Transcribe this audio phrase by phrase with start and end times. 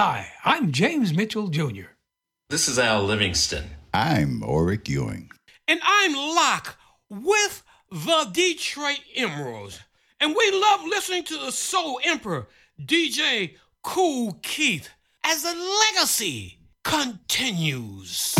[0.00, 1.90] Hi, I'm James Mitchell Jr.
[2.50, 3.64] This is Al Livingston.
[3.92, 5.32] I'm Oric Ewing.
[5.66, 6.78] And I'm Locke
[7.10, 9.80] with the Detroit Emeralds.
[10.20, 12.46] And we love listening to the Soul Emperor,
[12.80, 14.88] DJ Kool Keith,
[15.24, 15.56] as the
[15.92, 18.36] legacy continues.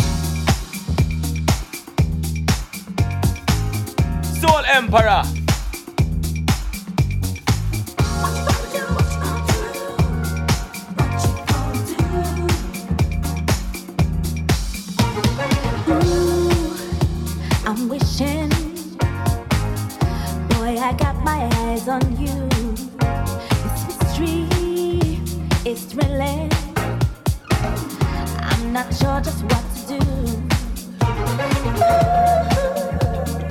[4.39, 5.23] Soul Emperor.
[17.69, 18.49] I'm wishing,
[20.49, 22.49] boy, I got my eyes on you.
[23.63, 25.21] It's mystery,
[25.63, 26.49] it's thrilling.
[28.39, 30.01] I'm not sure just what to do.
[32.57, 32.79] Ooh,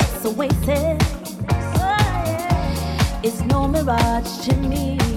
[0.00, 0.98] it's oasis,
[3.22, 5.07] it's no mirage to me.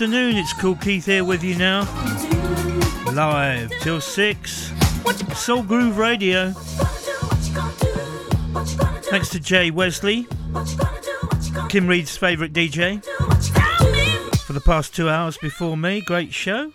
[0.00, 1.80] Afternoon, it's Kool Keith here with you now.
[3.12, 4.72] Live till 6.
[5.38, 6.52] Soul Groove Radio.
[9.10, 10.26] Thanks to Jay Wesley,
[11.68, 13.04] Kim Reed's favourite DJ,
[14.38, 16.00] for the past two hours before me.
[16.00, 16.72] Great show.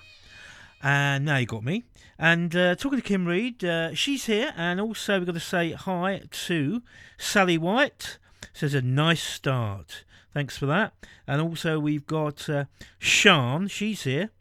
[0.84, 1.84] And now you got me.
[2.20, 4.54] And uh, talking to Kim Reed, uh, she's here.
[4.56, 6.84] And also, we've got to say hi to
[7.18, 8.20] Sally White.
[8.54, 10.04] Says a nice start.
[10.36, 10.94] Thanks for that.
[11.26, 12.66] And also, we've got uh,
[13.00, 13.70] Sean.
[13.70, 14.32] She's here.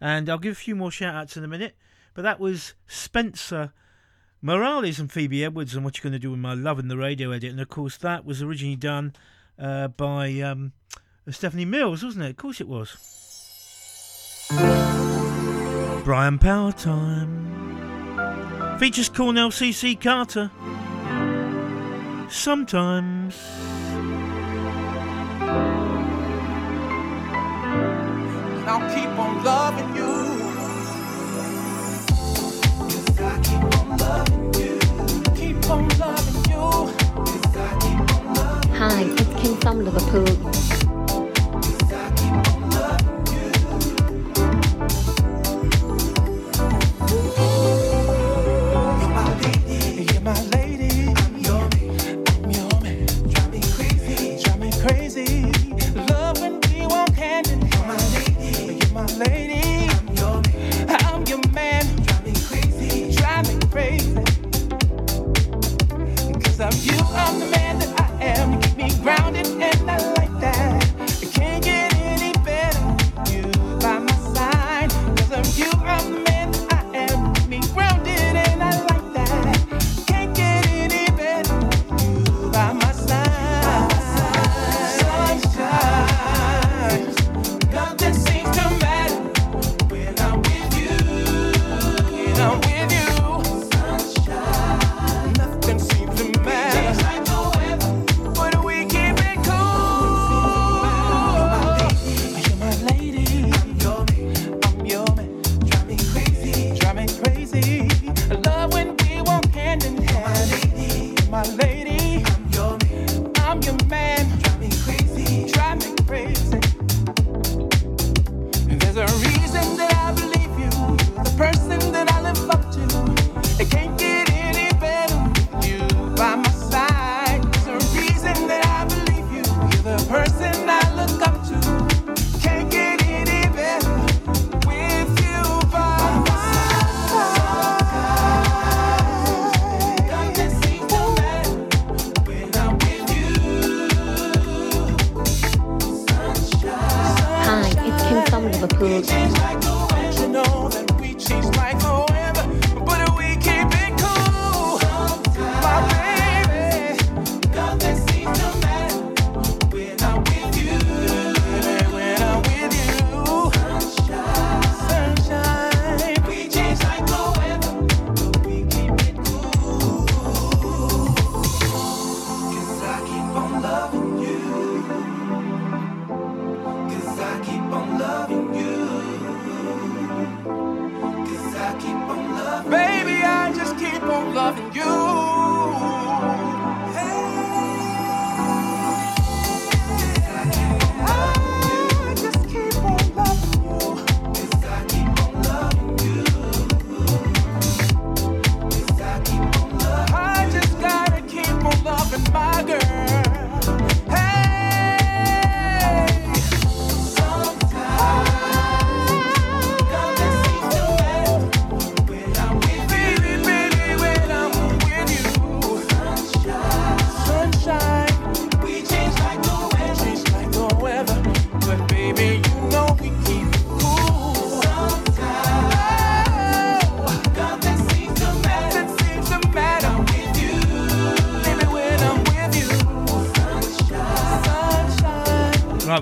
[0.00, 1.76] And I'll give a few more shout outs in a minute.
[2.12, 3.72] But that was Spencer
[4.42, 7.30] Morales and Phebe Edwards and What You're Gonna Do With My Love in the radio
[7.30, 7.52] edit.
[7.52, 9.12] And of course, that was originally done
[9.60, 10.72] uh, by um,
[11.30, 12.30] Stephanie Mills, wasn't it?
[12.30, 12.96] Of course it was.
[16.02, 17.60] Brian Power Time.
[18.80, 20.50] Features Cornell CC Carter.
[22.28, 23.36] Sometimes.
[28.68, 30.12] I'll keep on loving you.
[38.74, 40.91] Hi, it's Kim from Liverpool.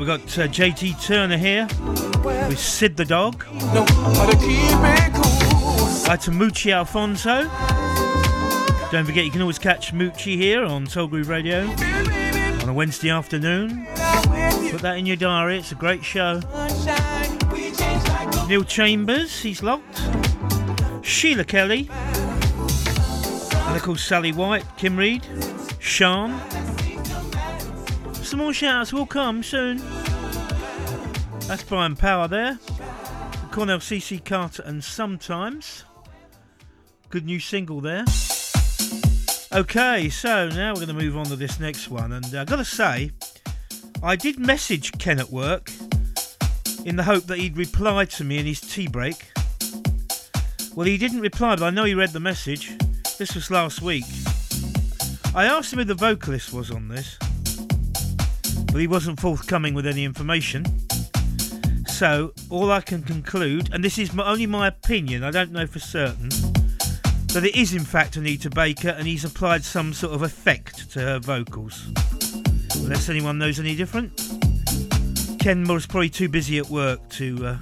[0.00, 1.68] We've got uh, JT Turner here
[2.48, 3.44] with Sid the Dog.
[3.74, 3.84] No,
[6.16, 7.42] to Moochie Alfonso.
[8.90, 13.10] Don't forget, you can always catch Moochie here on Soul Groove Radio on a Wednesday
[13.10, 13.86] afternoon.
[14.70, 16.40] Put that in your diary, it's a great show.
[18.48, 20.00] Neil Chambers, he's locked.
[21.02, 21.90] Sheila Kelly.
[21.90, 25.26] And of course, Sally White, Kim Reed,
[25.78, 26.40] Sean.
[28.40, 29.82] More shouts will come soon.
[31.40, 32.58] That's Brian Power there.
[33.50, 35.84] Cornell CC Carter and Sometimes.
[37.10, 38.06] Good new single there.
[39.52, 42.12] Okay, so now we're going to move on to this next one.
[42.12, 43.10] And I've got to say,
[44.02, 45.70] I did message Ken at work
[46.86, 49.32] in the hope that he'd reply to me in his tea break.
[50.74, 52.76] Well, he didn't reply, but I know he read the message.
[53.18, 54.06] This was last week.
[55.34, 57.18] I asked him who the vocalist was on this,
[58.72, 60.64] but he wasn't forthcoming with any information.
[61.86, 65.80] So, all I can conclude, and this is only my opinion, I don't know for
[65.80, 66.30] certain,
[67.32, 71.00] that it is in fact Anita Baker and he's applied some sort of effect to
[71.00, 71.86] her vocals.
[72.76, 74.16] Unless anyone knows any different.
[75.38, 77.58] Ken was probably too busy at work to uh,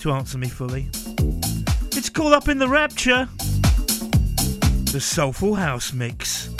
[0.00, 0.88] to answer me fully.
[1.92, 3.28] It's called Up in the Rapture,
[4.92, 6.53] the Soulful House Mix.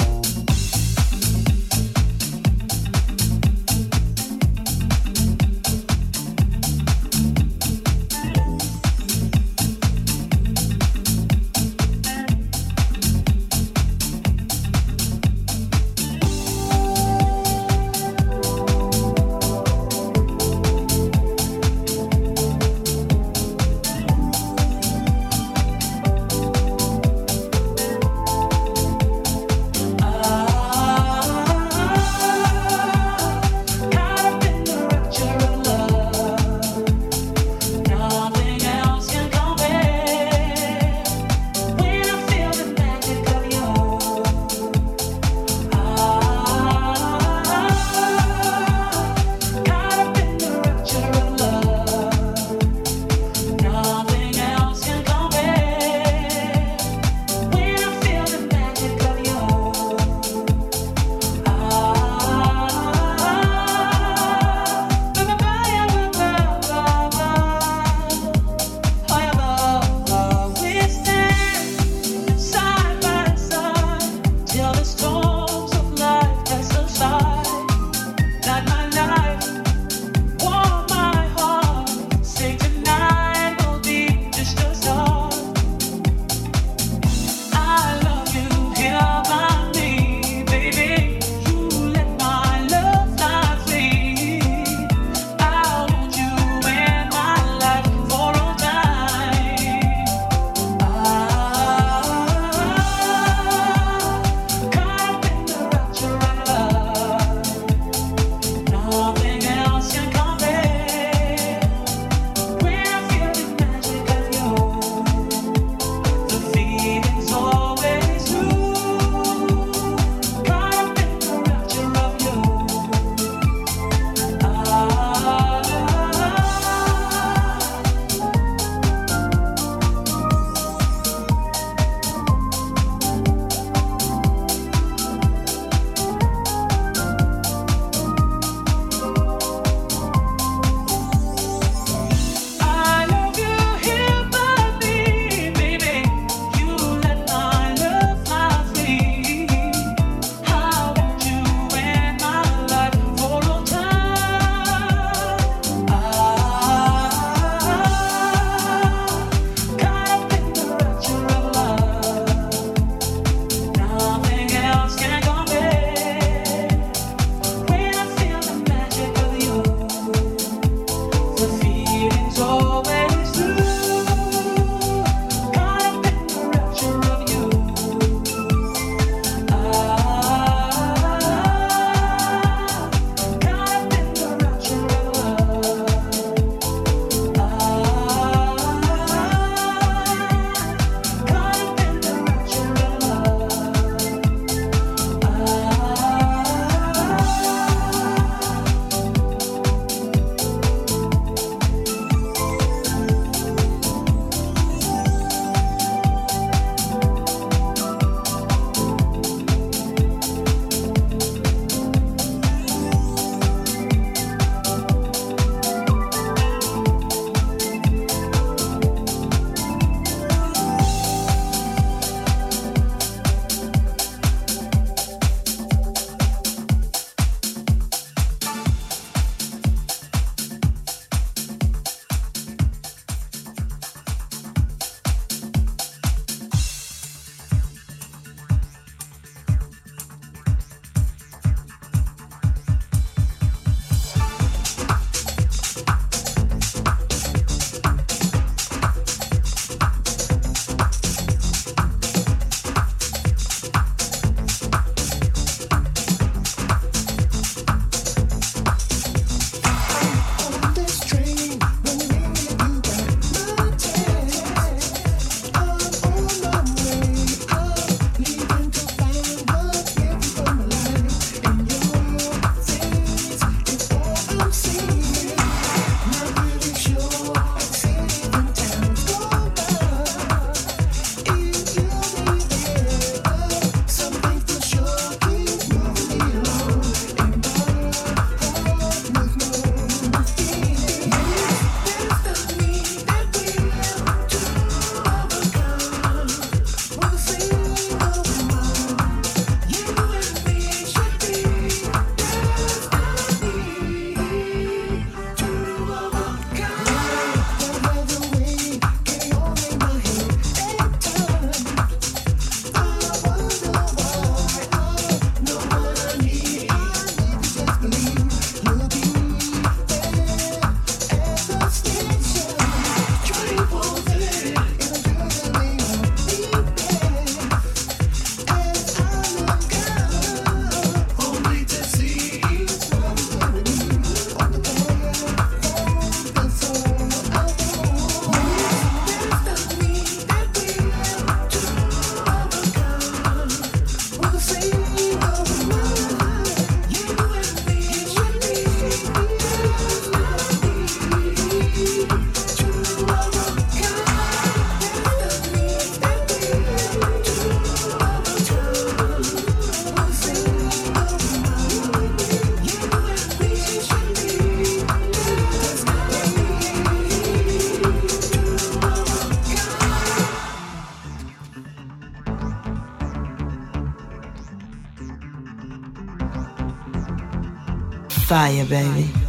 [378.44, 379.23] Fire, baby.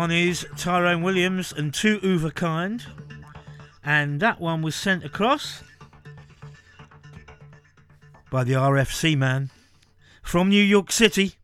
[0.00, 2.86] One is Tyrone Williams and Two Uva Kind.
[3.84, 5.62] And that one was sent across
[8.30, 9.50] by the RFC man
[10.22, 11.34] from New York City.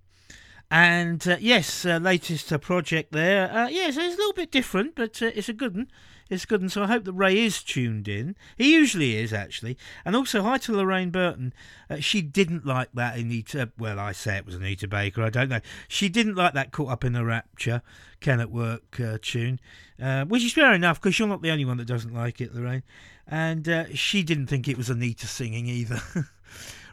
[0.70, 3.52] And uh, yes, uh, latest uh, project there.
[3.52, 5.90] Uh, yes, it's a little bit different, but uh, it's a good one.
[6.28, 8.34] It's good, and so I hope that Ray is tuned in.
[8.56, 9.78] He usually is, actually.
[10.04, 11.52] And also, hi to Lorraine Burton.
[11.88, 13.70] Uh, she didn't like that Anita.
[13.78, 15.22] Well, I say it was Anita Baker.
[15.22, 15.60] I don't know.
[15.86, 17.80] She didn't like that "Caught Up in the Rapture"
[18.20, 19.60] "Ken at Work" uh, tune,
[20.02, 22.54] uh, which is fair enough because you're not the only one that doesn't like it,
[22.54, 22.82] Lorraine.
[23.28, 26.00] And uh, she didn't think it was Anita singing either.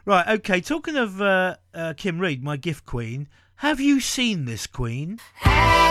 [0.04, 0.28] right.
[0.28, 0.60] Okay.
[0.60, 3.28] Talking of uh, uh, Kim Reed, my gift queen.
[3.56, 5.18] Have you seen this queen?
[5.34, 5.83] Have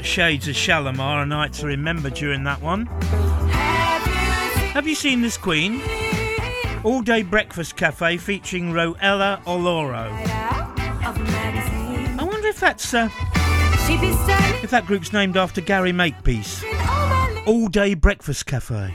[0.00, 2.86] got shades of Shalimar, a night to remember during that one.
[4.72, 5.82] Have you seen this Queen?
[6.84, 10.10] All Day Breakfast Cafe featuring Roella Oloro.
[12.18, 13.10] I wonder if that's uh,
[14.62, 16.64] if that group's named after Gary Makepeace.
[17.46, 18.94] All Day Breakfast Cafe.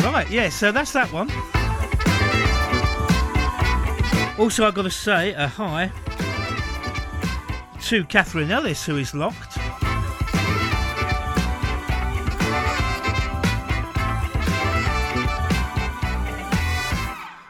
[0.00, 1.30] right, yeah, so that's that one.
[4.38, 5.90] Also, I've got to say a hi
[7.86, 9.56] to Catherine Ellis, who is locked.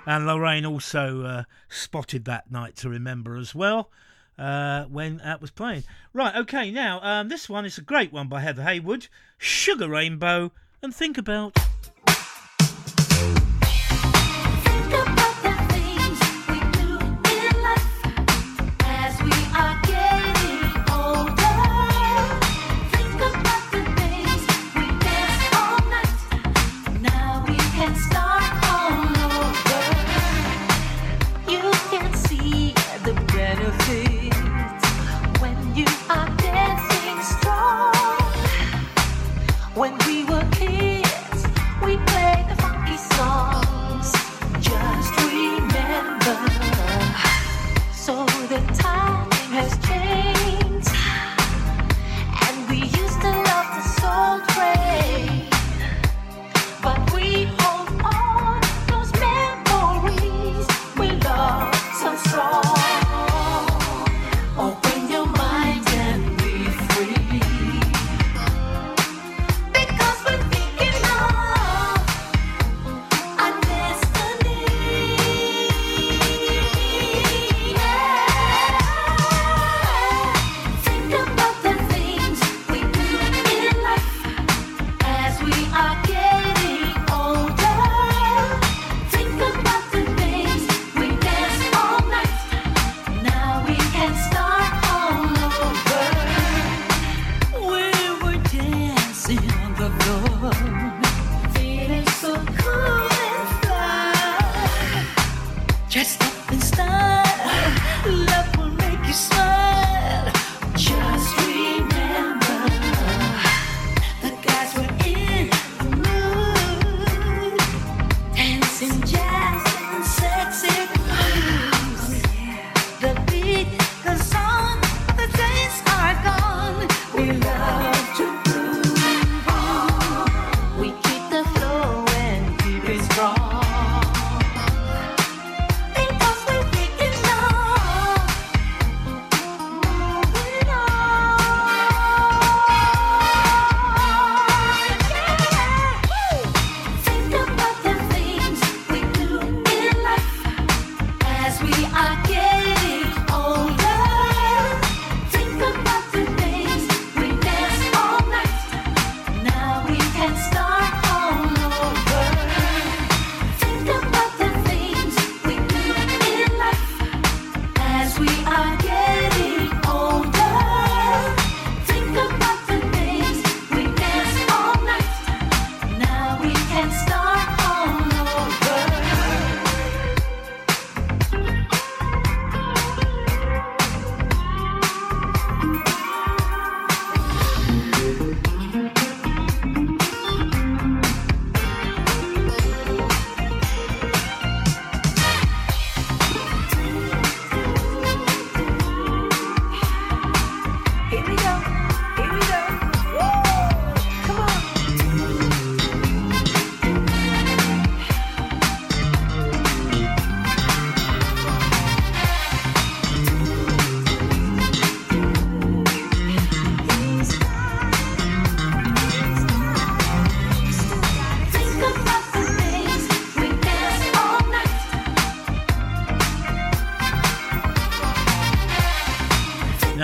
[0.07, 3.91] And Lorraine also uh, spotted that night to remember as well
[4.39, 5.85] uh, when that was playing.
[6.13, 10.53] Right, okay, now um, this one is a great one by Heather Haywood Sugar Rainbow
[10.83, 11.57] and Think About.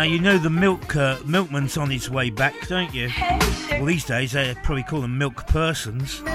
[0.03, 3.09] Now you know the milk uh, milkman's on his way back, don't you?
[3.71, 6.21] Well, these days they probably call them milk persons.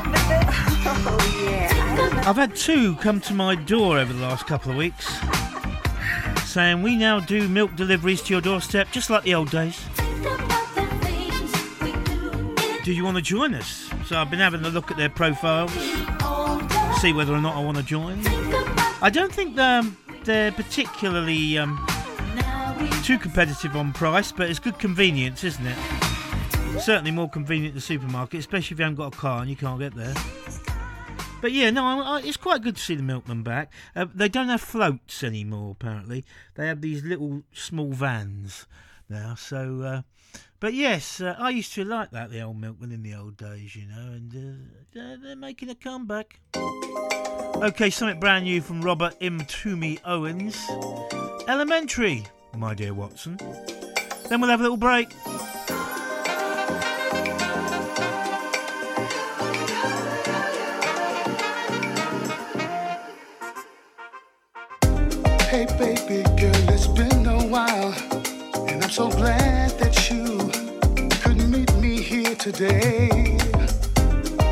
[2.25, 5.05] I've had two come to my door over the last couple of weeks,
[6.45, 9.77] saying we now do milk deliveries to your doorstep, just like the old days.
[12.85, 13.91] Do you want to join us?
[14.05, 15.73] So I've been having a look at their profiles,
[17.01, 18.21] see whether or not I want to join.
[19.01, 19.83] I don't think they're,
[20.23, 21.85] they're particularly um,
[23.07, 25.77] Too competitive on price, but it's good convenience, isn't it?
[26.81, 29.55] Certainly more convenient than the supermarket, especially if you haven't got a car and you
[29.55, 30.13] can't get there.
[31.41, 33.71] But yeah, no, I, I, it's quite good to see the milkman back.
[33.95, 36.25] Uh, they don't have floats anymore, apparently.
[36.55, 38.65] They have these little small vans
[39.07, 39.35] now.
[39.35, 40.01] So, uh,
[40.59, 43.73] but yes, uh, I used to like that the old milkman in the old days,
[43.73, 46.41] you know, and uh, they're- they're making a comeback.
[46.57, 50.57] Okay, something brand new from Robert Mtume Owens.
[51.47, 52.25] Elementary,
[52.57, 53.37] my dear Watson.
[54.29, 55.13] Then we'll have a little break.
[65.43, 67.93] Hey, baby girl, it's been a while,
[68.67, 70.49] and I'm so glad that you
[71.21, 73.37] could meet me here today.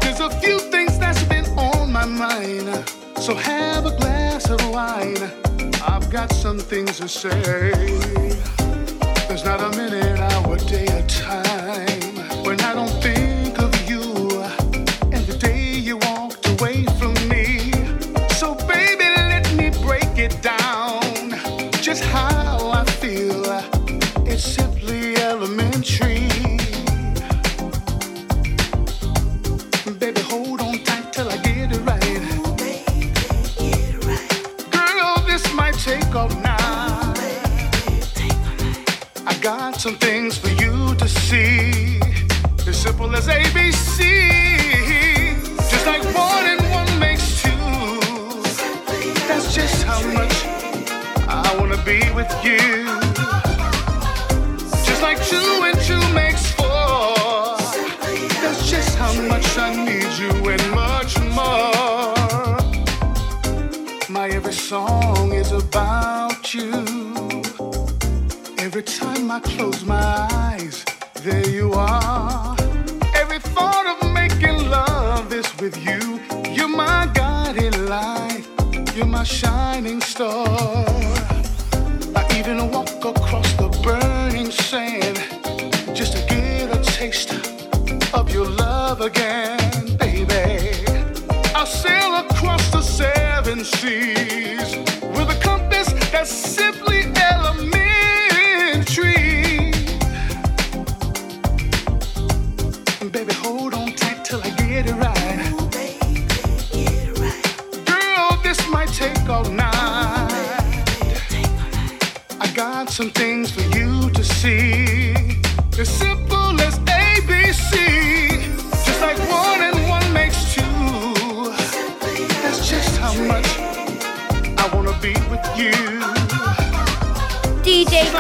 [0.02, 2.88] There's a few things that's been on my mind,
[3.18, 5.44] so have a glass of wine.
[5.88, 7.71] I've got some things to say.
[9.28, 11.55] There's not a minute, hour, day, or time
[52.27, 52.85] with you.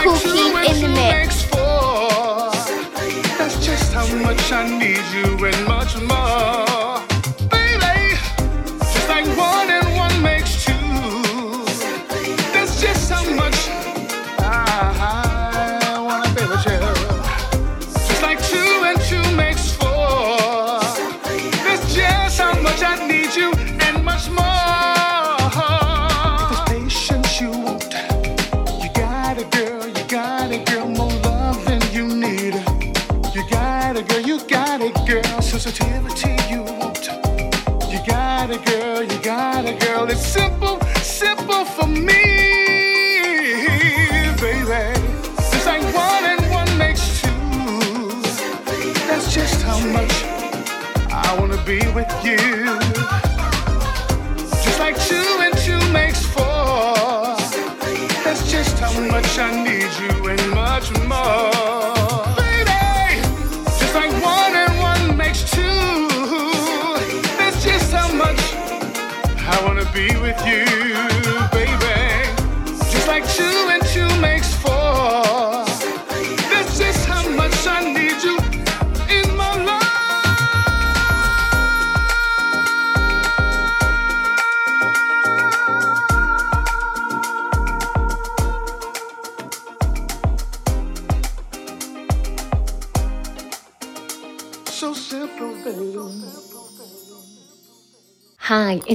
[0.05, 1.45] Two in the mix.
[3.39, 6.14] That's just how much I need you and much more.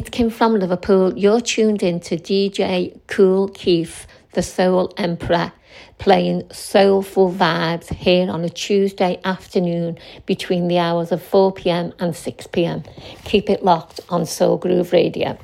[0.01, 1.13] It's Kim from Liverpool.
[1.19, 5.53] You're tuned in to DJ Kool Keith, the Soul Emperor,
[5.99, 12.17] playing soulful vibes here on a Tuesday afternoon between the hours of 4 pm and
[12.17, 12.83] 6 pm.
[13.25, 15.37] Keep it locked on Soul Groove Radio.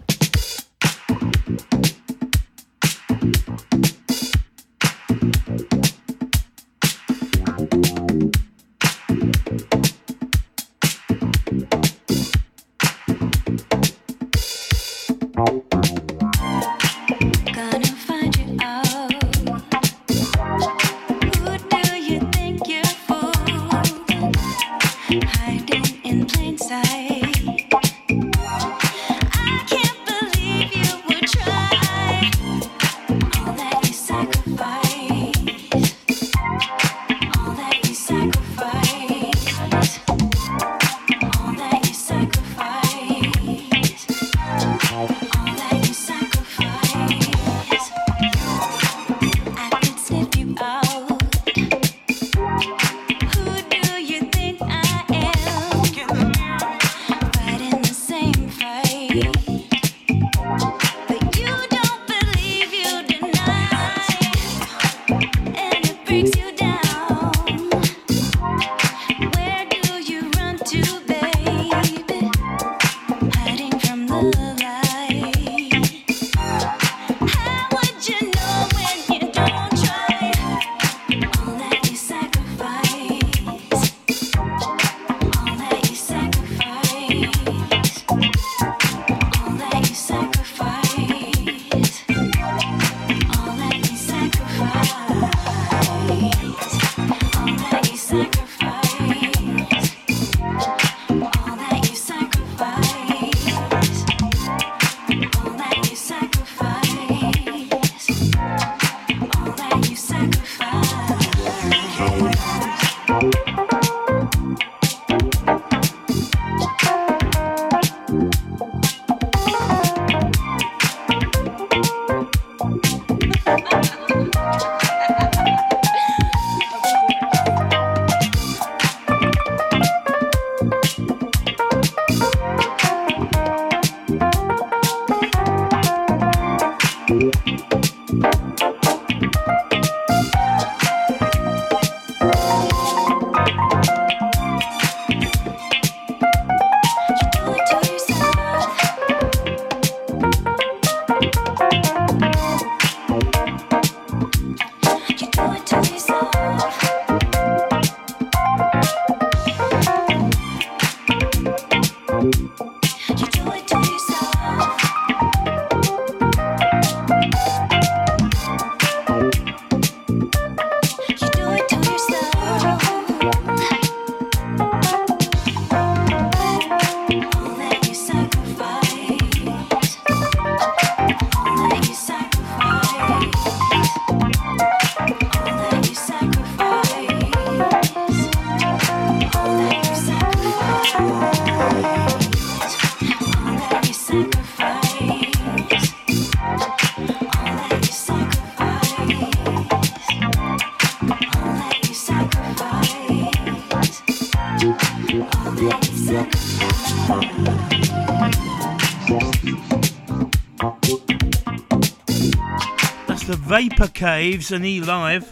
[213.76, 215.28] Vapor Caves and E Live.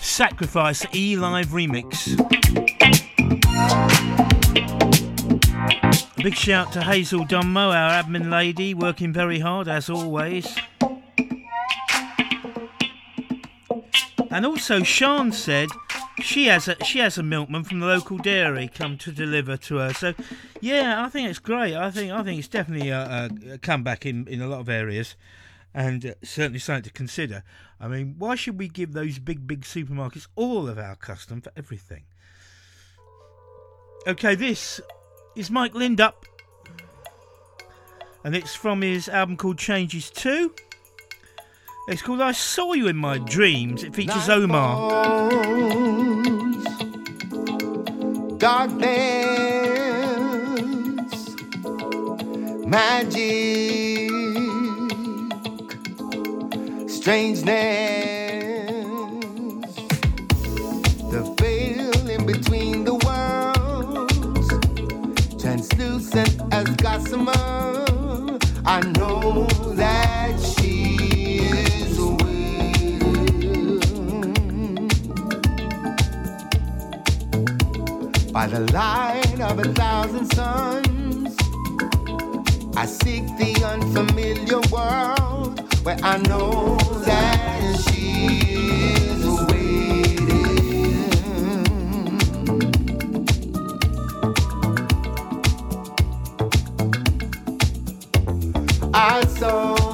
[0.00, 2.16] Sacrifice E Live remix.
[6.16, 10.56] A big shout to Hazel Dunmo, our admin lady, working very hard as always.
[14.30, 15.70] And also, Sean said
[16.20, 19.78] she has a she has a milkman from the local dairy come to deliver to
[19.78, 19.92] her.
[19.92, 20.14] So,
[20.60, 21.74] yeah, I think it's great.
[21.74, 23.00] I think I think it's definitely a,
[23.50, 25.16] a, a comeback in in a lot of areas,
[25.76, 27.44] and uh, certainly something to consider.
[27.78, 31.52] I mean, why should we give those big big supermarkets all of our custom for
[31.56, 32.04] everything?
[34.08, 34.80] Okay, this
[35.36, 36.14] is Mike Lindup,
[38.24, 40.54] and it's from his album called Changes Two.
[41.88, 43.84] It's called I Saw You in My Dreams.
[43.84, 45.30] It features Omar.
[48.38, 48.96] darkness,
[52.66, 53.95] magic,
[57.06, 57.46] strangeness,
[61.12, 64.48] the veil in between the worlds,
[65.40, 67.30] translucent as gossamer.
[68.64, 69.46] I know
[69.76, 70.96] that she
[71.42, 73.28] is waiting
[78.32, 81.36] by the light of a thousand suns.
[82.76, 85.25] I seek the unfamiliar world
[85.86, 88.40] where I know that she
[88.98, 90.26] is waiting.
[98.92, 99.85] I saw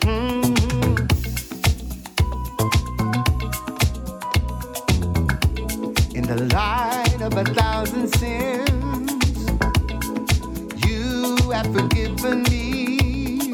[0.00, 0.54] Mm.
[6.14, 9.10] In the light of a thousand sins,
[10.86, 13.52] you have forgiven me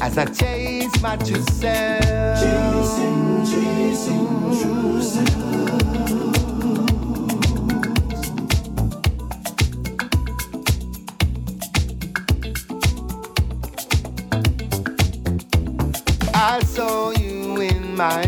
[0.00, 2.40] as I chase my true self.
[2.42, 6.45] Chasing, chasing true I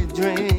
[0.07, 0.58] my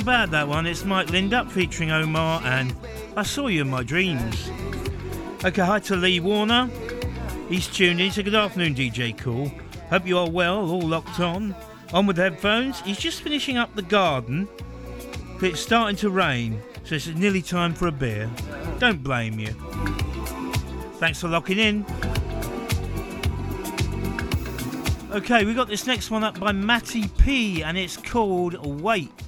[0.00, 0.30] not bad.
[0.30, 0.66] That one.
[0.66, 2.74] It's Mike Lindup featuring Omar and
[3.16, 4.50] I Saw You in My Dreams.
[5.44, 6.70] Okay, hi to Lee Warner.
[7.50, 8.10] He's tuned in.
[8.10, 9.52] So good afternoon, DJ Kool.
[9.90, 11.54] Hope you are well, all locked on.
[11.92, 12.80] On with headphones.
[12.80, 14.48] He's just finishing up the garden.
[15.38, 18.30] But it's starting to rain, so it's nearly time for a beer.
[18.78, 19.52] Don't blame you.
[20.94, 21.84] Thanks for locking in.
[25.10, 29.19] Okay, we got this next one up by Matty P, and it's called Wait.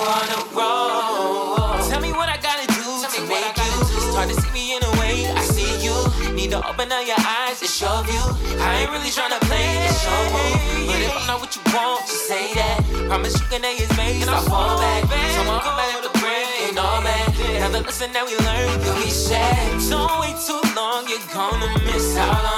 [0.00, 1.76] Wanna roll.
[1.88, 3.72] Tell me what I gotta do to make you
[4.12, 5.94] start to see me in a way I see you.
[6.34, 8.22] Need to open up your eyes and show you.
[8.60, 10.88] I ain't really tryna play the show move.
[10.88, 12.76] But if I'm not what you want, just say that.
[13.08, 15.04] Promise you can A is made, and I'll fall back.
[15.34, 17.26] So I'm about to break and all that.
[17.60, 19.80] Now the lesson that we learned, be sad.
[19.90, 22.49] Don't wait too long, you're gonna miss out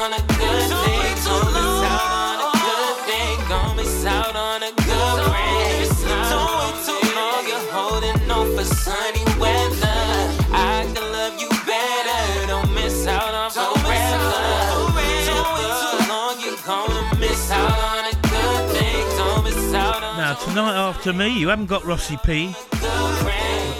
[20.53, 22.53] tonight after me, you haven't got Rossi P.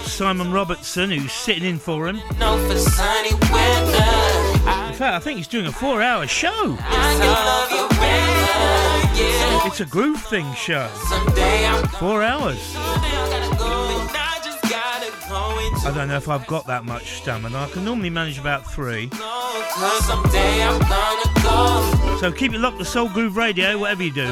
[0.05, 2.15] Simon Robertson, who's sitting in for him.
[2.15, 2.23] In
[4.95, 6.75] fact, I think he's doing a four hour show.
[9.67, 10.87] It's a groove thing show.
[11.99, 12.75] Four hours.
[15.85, 17.57] I don't know if I've got that much stamina.
[17.57, 19.09] I can normally manage about three.
[22.19, 24.27] So keep it locked to Soul Groove Radio, whatever you do.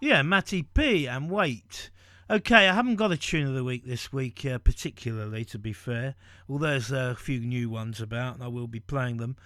[0.00, 1.90] Yeah, Matty P and Wait.
[2.28, 5.72] Okay, I haven't got a tune of the week this week, uh, particularly, to be
[5.72, 6.14] fair.
[6.48, 9.36] Although there's a few new ones about, and I will be playing them.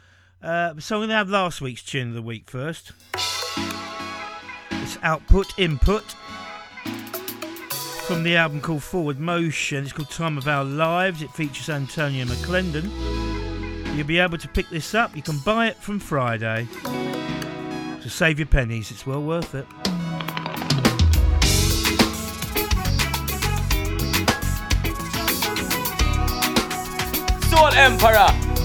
[0.42, 2.90] Uh, so I'm going to have last week's tune of the week first.
[4.70, 6.16] It's Output Input
[8.06, 9.82] from the album called Forward Motion.
[9.82, 11.22] It's called Time of Our Lives.
[11.22, 12.88] It features Antonio McLendon.
[13.96, 15.16] You'll be able to pick this up.
[15.16, 16.68] You can buy it from Friday.
[18.02, 19.66] So save your pennies, it's well worth it.
[27.50, 28.55] Soul Emperor.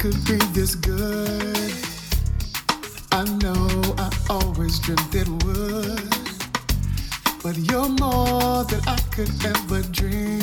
[0.00, 1.74] Could be this good?
[3.12, 6.08] I know I always dreamt it would.
[7.42, 10.40] But you're more than I could ever dream.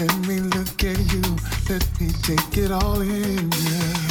[0.00, 1.22] Let me look at you,
[1.70, 3.52] let me take it all in.
[3.52, 4.05] Yeah.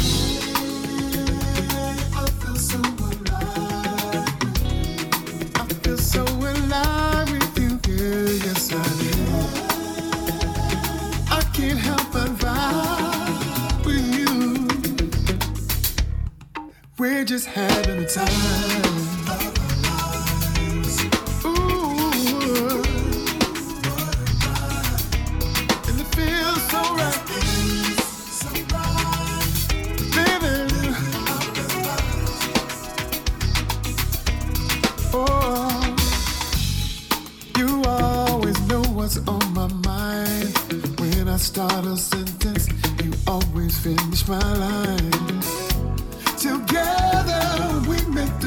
[39.28, 41.00] On my mind.
[41.00, 42.68] When I start a sentence,
[43.04, 45.35] you always finish my line.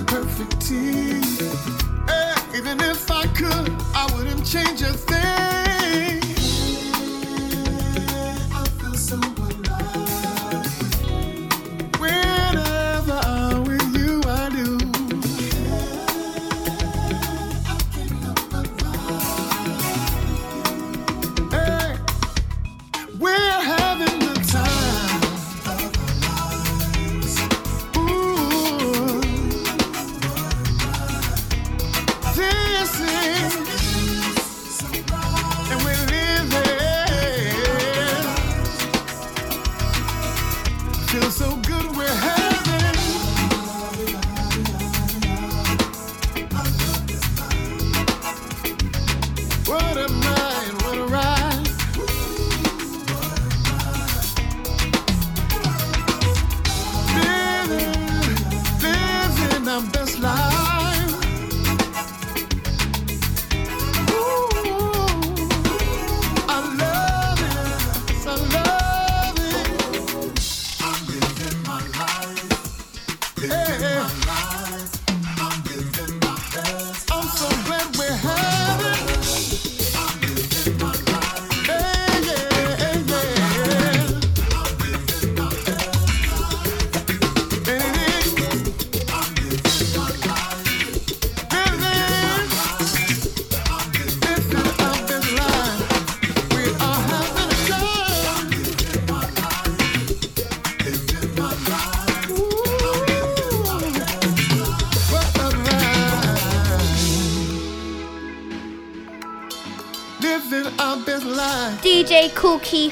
[0.08, 1.20] Perfect team.
[2.08, 5.17] Eh, even if I could, I wouldn't change a thing.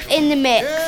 [0.09, 0.63] In the mix.
[0.63, 0.86] Yeah,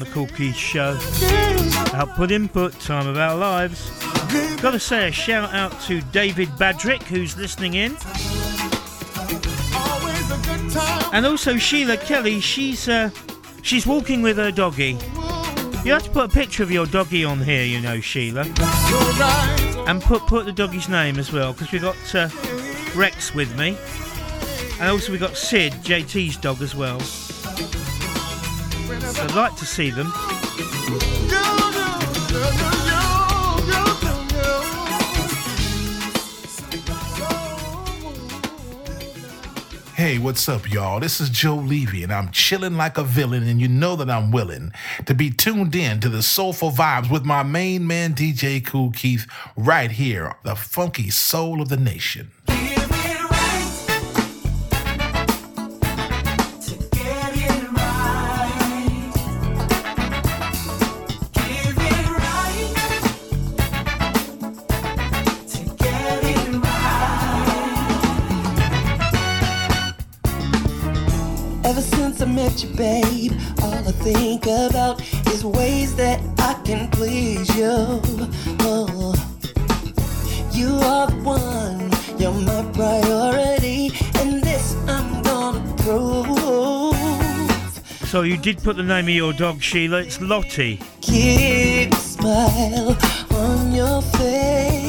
[0.00, 0.98] the Kool Keith show.
[1.94, 3.90] Output input, time of our lives.
[4.60, 7.96] Got to say a shout out to David Badrick who's listening in,
[11.12, 12.40] and also Sheila Kelly.
[12.40, 13.10] She's uh,
[13.62, 14.98] she's walking with her doggy.
[15.84, 18.42] You have to put a picture of your doggy on here, you know, Sheila,
[19.86, 22.28] and put put the doggy's name as well because we got uh,
[22.94, 23.76] Rex with me,
[24.80, 27.00] and also we got Sid, JT's dog as well.
[29.18, 30.12] I'd like to see them.
[40.00, 40.98] Hey, what's up, y'all?
[40.98, 44.30] This is Joe Leavy, and I'm chilling like a villain, and you know that I'm
[44.30, 44.72] willing
[45.06, 49.26] to be tuned in to the soulful vibes with my main man, DJ Kool Keith,
[49.56, 52.30] right here, the funky soul of the nation.
[72.62, 73.32] You, babe,
[73.62, 78.00] all I think about is ways that I can please you.
[78.60, 79.14] Oh.
[80.52, 87.00] You are the one, you're my priority, and this I'm gonna prove.
[88.08, 90.02] So you did put the name of your dog, Sheila.
[90.02, 90.80] It's Lottie.
[91.00, 92.96] Keep a smile
[93.30, 94.79] on your face.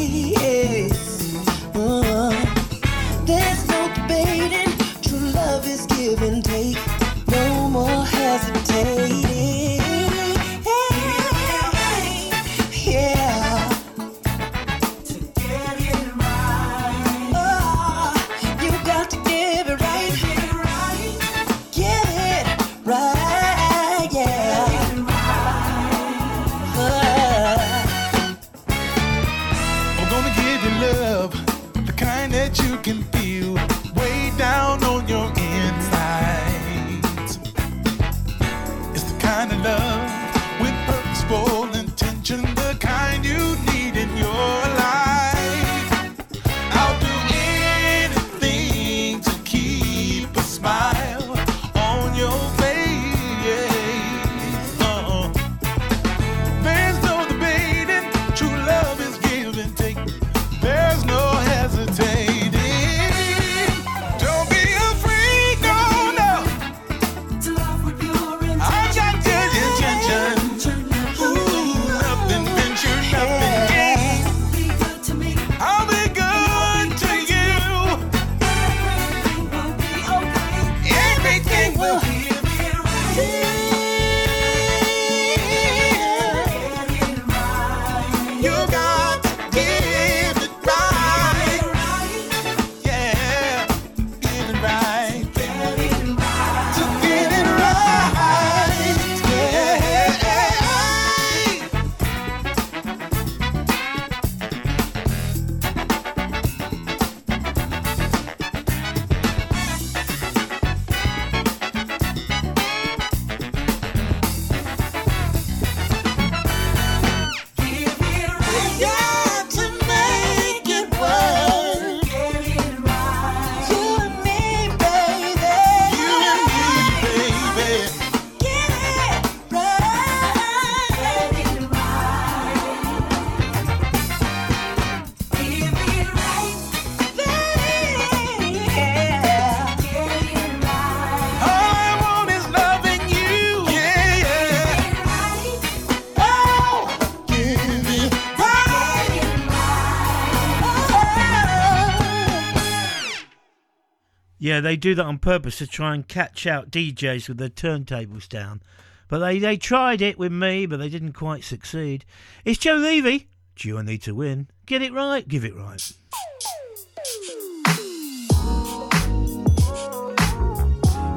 [154.52, 158.28] Yeah, they do that on purpose to try and catch out DJs with their turntables
[158.28, 158.62] down.
[159.08, 162.04] But they, they tried it with me, but they didn't quite succeed.
[162.44, 163.28] It's Joe Leavy.
[163.56, 164.50] Do you need to win?
[164.66, 165.82] Get it right, give it right.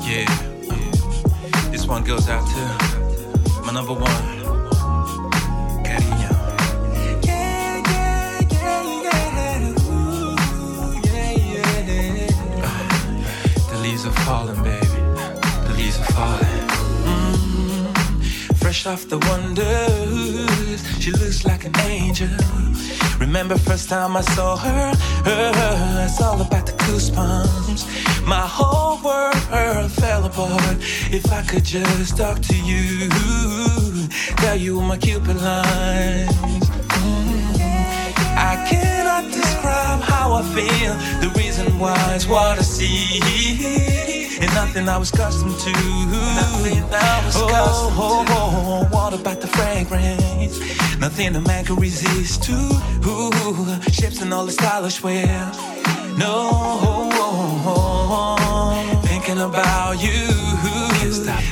[0.07, 0.31] Yeah,
[0.63, 1.71] yeah.
[1.73, 4.34] This one goes out to my number one,
[18.87, 22.29] off the wonders, she looks like an angel.
[23.19, 24.93] Remember first time I saw her,
[25.25, 28.27] her it's all about the goosebumps.
[28.27, 30.77] My whole world fell apart.
[31.11, 33.09] If I could just talk to you,
[34.37, 36.69] tell you my cupid lines.
[38.37, 40.95] I cannot describe how I feel.
[41.23, 44.14] The reason why is what I see.
[44.45, 45.73] And nothing I was accustomed to.
[45.73, 48.33] Nothing I was oh, accustomed oh, to.
[48.35, 50.61] Oh, what about the fragrance?
[50.99, 52.53] Nothing a man could resist to.
[53.07, 55.51] Ooh, ships and all the stylish wear.
[56.19, 57.09] No,
[59.05, 60.29] thinking about you.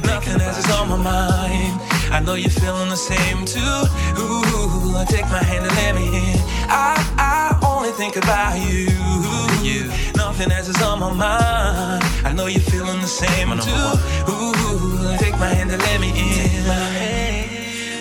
[0.04, 1.80] Nothing else is on my mind.
[2.12, 3.86] I know you're feeling the same too.
[4.20, 6.38] Ooh, take my hand and let me in.
[6.68, 9.51] I, I only think about you.
[9.64, 9.84] You.
[10.16, 12.02] Nothing else is on my mind.
[12.24, 14.32] I know you're feeling the same too.
[14.32, 17.42] Ooh, take my hand and let me in.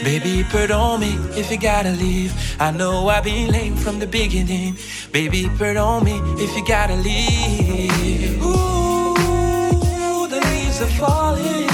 [0.04, 2.34] Baby, pardon me if you gotta leave.
[2.60, 4.76] I know I've been lame from the beginning.
[5.12, 8.42] Baby, pardon me if you gotta leave.
[8.44, 11.68] Ooh, the leaves are falling.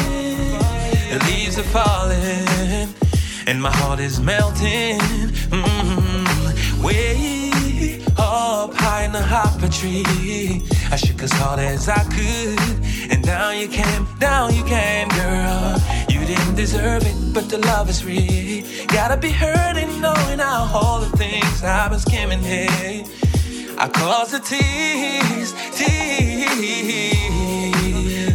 [1.12, 2.94] The leaves are falling.
[3.48, 5.00] And my heart is melting.
[5.50, 7.07] Mm, way
[8.68, 10.04] up high in the hopper tree.
[10.92, 13.12] I shook as hard as I could.
[13.12, 15.82] And down you came, down you came, girl.
[16.10, 18.66] You didn't deserve it, but the love is real.
[18.88, 23.04] Gotta be hurting knowing how all the things I've been skimming here.
[23.78, 26.58] I cause the tears, tears,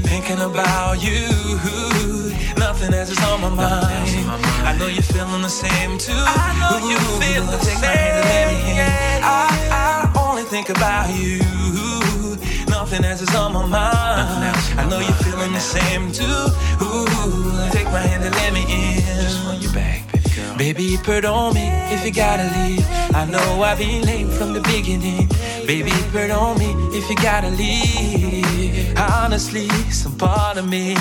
[0.09, 1.29] thinking about you.
[2.57, 4.09] Nothing else is on my mind.
[4.69, 6.13] I know you're feeling the same too.
[6.15, 9.23] I know you feel the Take my hand and let me in.
[9.25, 10.02] I, I
[10.53, 11.39] think about you.
[12.69, 14.55] Nothing else is on my mind.
[14.79, 16.25] I know you're feeling the same too.
[16.85, 19.01] Ooh, take my hand and let me in.
[19.01, 20.57] Just want you back, baby girl.
[20.59, 22.87] Baby, pardon me if you gotta leave.
[23.15, 25.27] I know I've been late from the beginning.
[25.67, 28.93] Baby, pardon me if you gotta leave.
[28.99, 30.95] Honestly, some part of me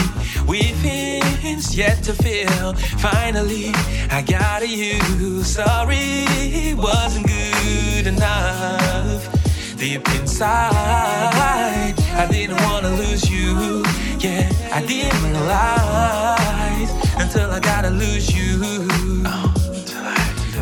[0.47, 2.71] weeping's yet to feel.
[2.99, 3.73] Finally,
[4.09, 5.43] I got you.
[5.43, 6.23] Sorry,
[6.71, 9.40] it wasn't good enough.
[9.81, 11.95] Deep inside.
[12.13, 13.83] I didn't wanna lose you,
[14.19, 14.47] yeah.
[14.71, 18.59] I didn't realize until I gotta lose you.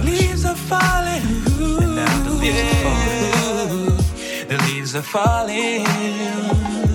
[0.05, 1.26] Leaves are falling,
[1.84, 3.97] and now the leaves are falling.
[4.47, 6.89] The leaves are falling.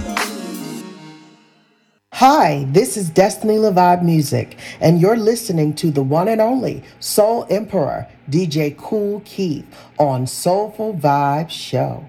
[2.18, 7.44] Hi, this is Destiny Levive Music, and you're listening to the one and only Soul
[7.50, 9.66] Emperor, DJ Kool Keith,
[9.98, 12.04] on Soulful Vibe Show.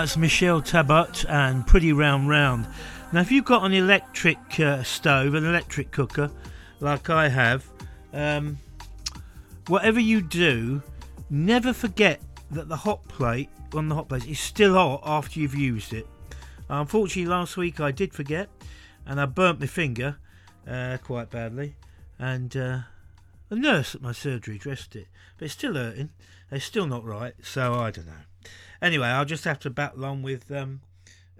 [0.00, 2.66] That's Michelle Tabot and Pretty Round Round.
[3.12, 6.30] Now, if you've got an electric uh, stove, an electric cooker,
[6.80, 7.66] like I have,
[8.14, 8.56] um,
[9.66, 10.82] whatever you do,
[11.28, 15.54] never forget that the hot plate on the hot plate is still hot after you've
[15.54, 16.06] used it.
[16.70, 18.48] Unfortunately, last week I did forget,
[19.04, 20.16] and I burnt my finger
[20.66, 21.76] uh, quite badly,
[22.18, 22.78] and uh,
[23.50, 26.08] the nurse at my surgery dressed it, but it's still hurting.
[26.50, 28.29] It's still not right, so I don't know.
[28.82, 30.80] Anyway, I'll just have to battle on with um,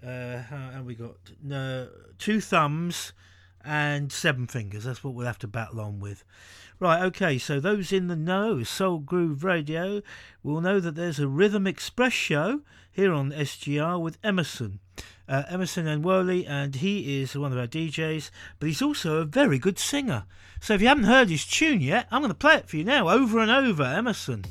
[0.07, 1.89] uh, how, we got no,
[2.19, 3.13] two thumbs
[3.65, 4.85] and seven fingers.
[4.85, 6.25] That's what we'll have to battle on with.
[6.79, 10.01] Right, okay, so those in the know, Soul Groove Radio,
[10.43, 14.79] will know that there's a Rhythm Express show here on SGR with Emeson.
[15.29, 19.25] Uh, Emeson and Worley, and he is one of our DJs, but he's also a
[19.27, 20.25] very good singer.
[20.61, 22.85] So if you haven't heard his tune yet, I'm going to play it for you
[22.85, 24.47] now, over and over, Emeson.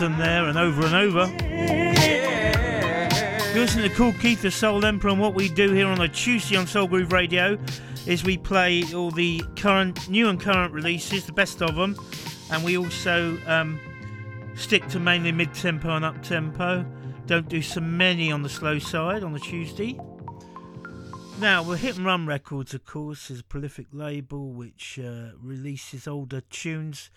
[0.00, 1.26] And there and over and over.
[3.52, 6.08] Listen You're to Kool Keith, the Soul Emperor, and what we do here on a
[6.08, 7.58] Tuesday on Soul Groove Radio
[8.06, 11.96] is we play all the current, new and current releases, the best of them,
[12.52, 13.80] and we also um,
[14.54, 16.86] stick to mainly mid-tempo and up-tempo.
[17.26, 19.98] Don't do so many on the slow side on a Tuesday.
[21.40, 26.06] Now, well, Hit and Run Records, of course, is a prolific label which uh, releases
[26.06, 27.10] older tunes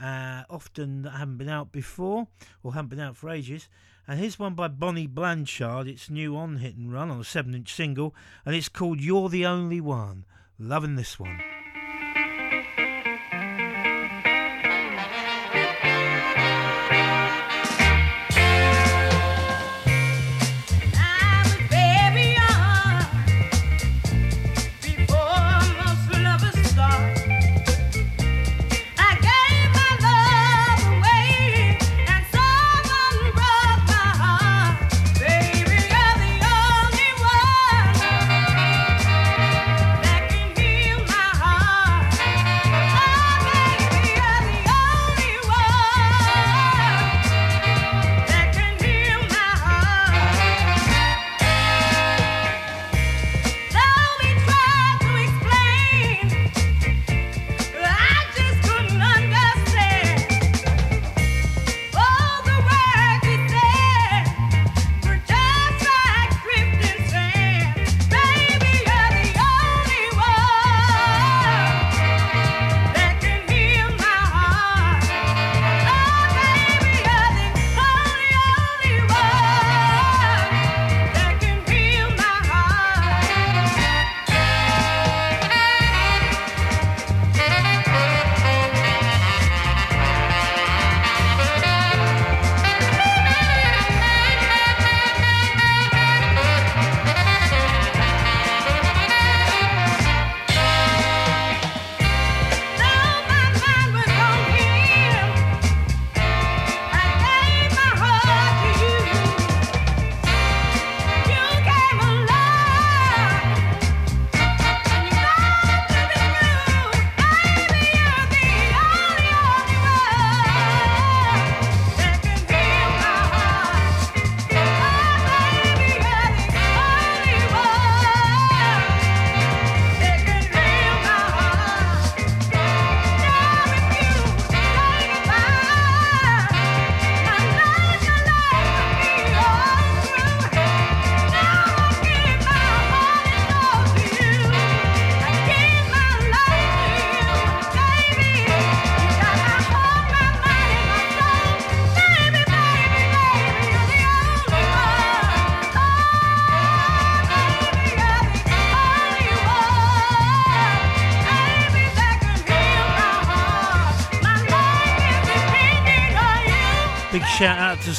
[0.00, 2.28] uh, often that haven't been out before
[2.62, 3.68] or haven't been out for ages.
[4.06, 5.86] And here's one by Bonnie Blanchard.
[5.86, 8.14] It's new on Hit and Run on a 7 inch single,
[8.46, 10.24] and it's called You're the Only One.
[10.58, 11.38] Loving this one.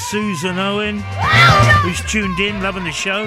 [0.09, 1.03] Susan Owen,
[1.83, 3.25] who's tuned in, loving the show.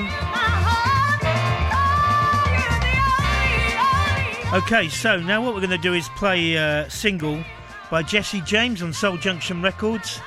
[4.52, 7.44] Okay, so now what we're going to do is play a single
[7.88, 10.20] by Jesse James on Soul Junction Records.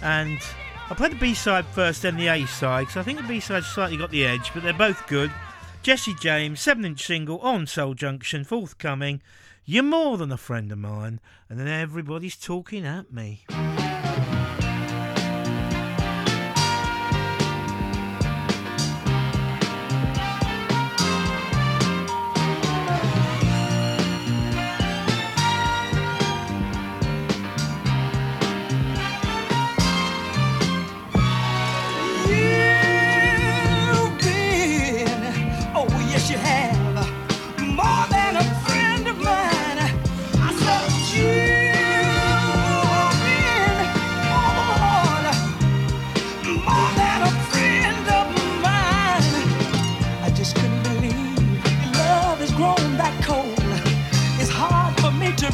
[0.00, 0.38] And
[0.88, 3.40] i play the B side first, then the A side, because I think the B
[3.40, 5.32] side slightly got the edge, but they're both good.
[5.82, 9.22] Jesse James, 7 inch single on Soul Junction, forthcoming.
[9.64, 11.18] You're more than a friend of mine.
[11.50, 13.44] And then everybody's talking at me.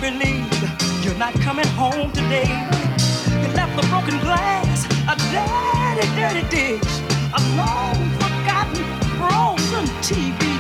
[0.03, 0.51] believe
[1.05, 2.51] you're not coming home today.
[3.41, 6.93] You left the broken glass, a dirty, dirty dish,
[7.33, 8.85] a long forgotten
[9.17, 10.52] frozen TV.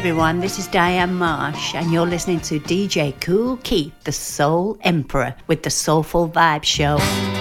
[0.00, 5.36] everyone, this is Diane Marsh, and you're listening to DJ Kool Keith, the Soul Emperor,
[5.46, 7.39] with the Soulful Vibe Show.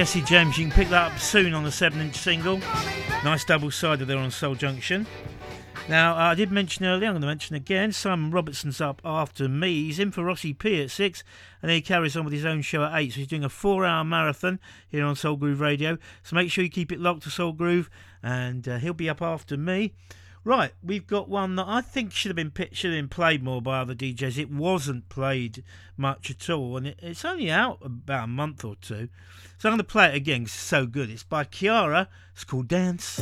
[0.00, 0.56] Jesse James.
[0.56, 2.58] You can pick that up soon on the 7 inch single.
[3.22, 5.06] Nice double sided there on Soul Junction.
[5.90, 9.46] Now, uh, I did mention earlier, I'm going to mention again, Simon Robertson's up after
[9.46, 9.84] me.
[9.84, 11.22] He's in for Rossi P at 6,
[11.60, 13.12] and then he carries on with his own show at 8.
[13.12, 14.58] So he's doing a four hour marathon
[14.88, 15.98] here on Soul Groove Radio.
[16.22, 17.90] So make sure you keep it locked to Soul Groove,
[18.22, 19.92] and uh, he'll be up after me.
[20.42, 23.60] Right, we've got one that I think should have been should have been played more
[23.60, 24.38] by other DJs.
[24.38, 25.62] It wasn't played
[25.98, 29.08] much at all, and it, it's only out about a month or two.
[29.58, 30.44] So I'm going to play it again.
[30.44, 31.10] it's so good.
[31.10, 32.06] It's by Kiara.
[32.32, 33.20] It's called Dance.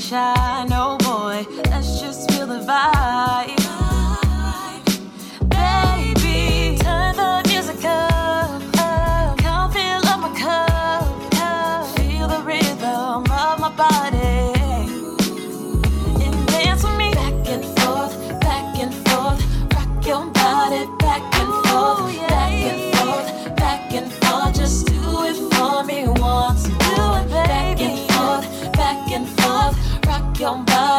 [0.00, 0.66] Shy.
[0.68, 3.33] No oh boy, let's just feel the vibe.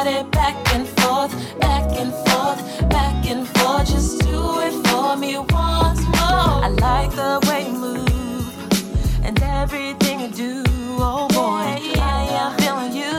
[0.05, 3.87] Body back and forth, back and forth, back and forth.
[3.87, 6.63] Just do it for me once more.
[6.65, 10.63] I like the way you move and everything you do.
[10.99, 11.67] Oh boy,
[11.99, 13.15] I am feeling you.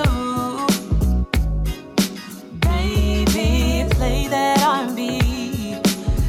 [2.61, 5.77] Baby, play that R&B.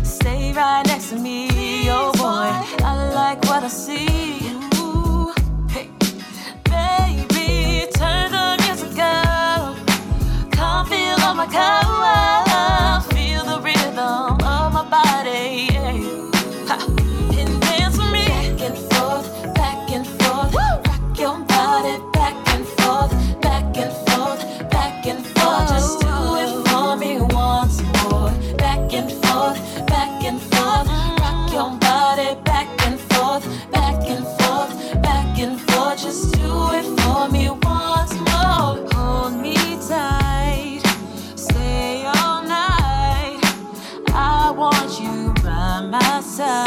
[0.04, 1.50] Stay right next to me,
[1.90, 2.50] oh boy.
[2.84, 4.07] I like what I see.
[11.50, 11.87] Feel
[46.38, 46.67] my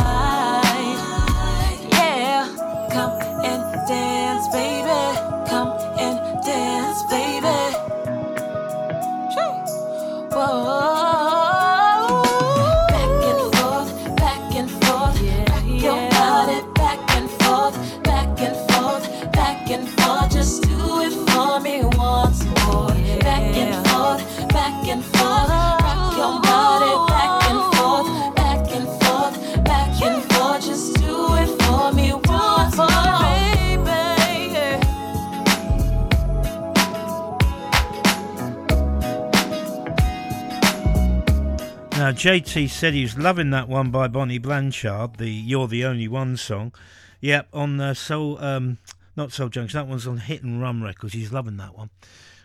[42.11, 46.09] Now, JT said he was loving that one by Bonnie Blanchard, the You're the Only
[46.09, 46.75] One song.
[47.21, 48.79] Yep, on uh, Soul, um,
[49.15, 51.15] not Soul Junction, that one's on Hit and Run Records.
[51.15, 51.91] He's loving that one.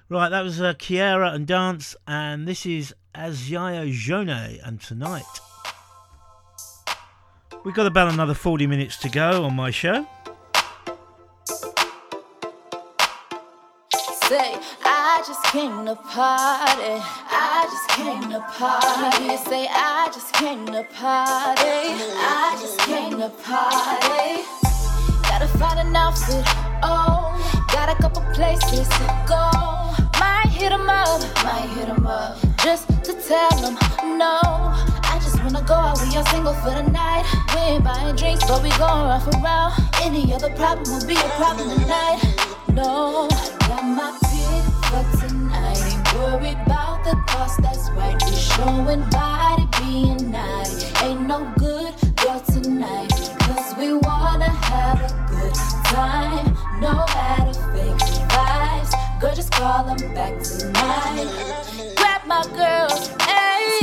[0.07, 5.23] Right, that was uh, and Dance, and this is Azyia Joné and Tonight.
[7.63, 10.07] We've got about another 40 minutes to go on my show.
[14.27, 16.97] Say, I just came to party.
[17.30, 19.26] I just came to party.
[19.26, 21.61] You Say, I just came to party.
[21.61, 24.41] I just came to party.
[25.30, 26.43] Gotta find an outfit.
[26.81, 27.38] Oh,
[27.72, 29.45] got a couple places to go.
[30.19, 31.22] Might hit 'em up.
[31.43, 32.38] Might hit up.
[32.64, 33.77] Just to tell 'em
[34.18, 34.39] no.
[35.14, 36.02] I just wanna go out.
[36.02, 37.26] We are single for the night.
[37.53, 39.73] We ain't buying drinks, but we gon' rough around.
[40.02, 42.19] Any other problem will be a problem tonight.
[42.73, 43.27] No,
[43.76, 45.77] Got my pick for tonight.
[45.84, 48.15] Ain't worried about the cost, that's right.
[48.26, 50.88] We showing body, being naughty.
[51.03, 53.11] Ain't no good girl tonight.
[53.39, 55.53] Cause we wanna have a good
[55.91, 56.56] time.
[56.80, 57.99] No matter fake
[58.31, 59.19] vibes.
[59.19, 61.27] Girl, just call them back tonight.
[61.97, 63.81] Grab my girls, ayy.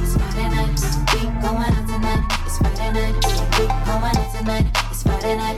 [0.00, 0.78] It's Friday night,
[1.12, 2.22] we going out tonight.
[2.46, 3.14] It's Friday night,
[3.58, 4.66] we going out tonight.
[4.92, 5.57] It's Friday night,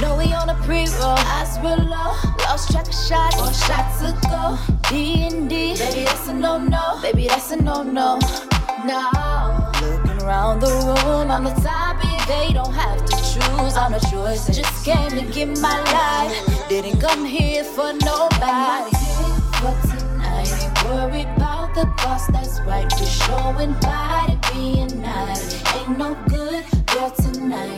[0.00, 2.14] Know we on a pre-roll, eyes real low.
[2.44, 4.56] Lost track of shots, four shots ago.
[4.88, 7.00] D and D, baby that's a no-no.
[7.02, 8.18] Baby that's a no-no.
[8.84, 9.70] No.
[9.80, 12.26] Looking around the room, I'm the topic.
[12.28, 13.76] They don't have to choose.
[13.76, 14.48] I'm the choice.
[14.48, 16.68] I Just came to get my life.
[16.68, 18.94] Didn't come here for nobody.
[19.58, 22.32] For tonight, ain't worried about the cost.
[22.32, 22.86] That's right.
[23.00, 25.54] We're showing body being nice.
[25.74, 27.77] Ain't no good girl tonight.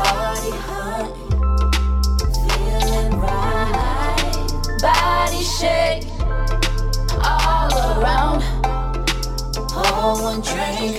[0.00, 1.12] party hard,
[2.48, 4.48] feeling right.
[4.80, 6.04] Body shake
[7.22, 8.40] all around.
[9.68, 10.96] Pour one drink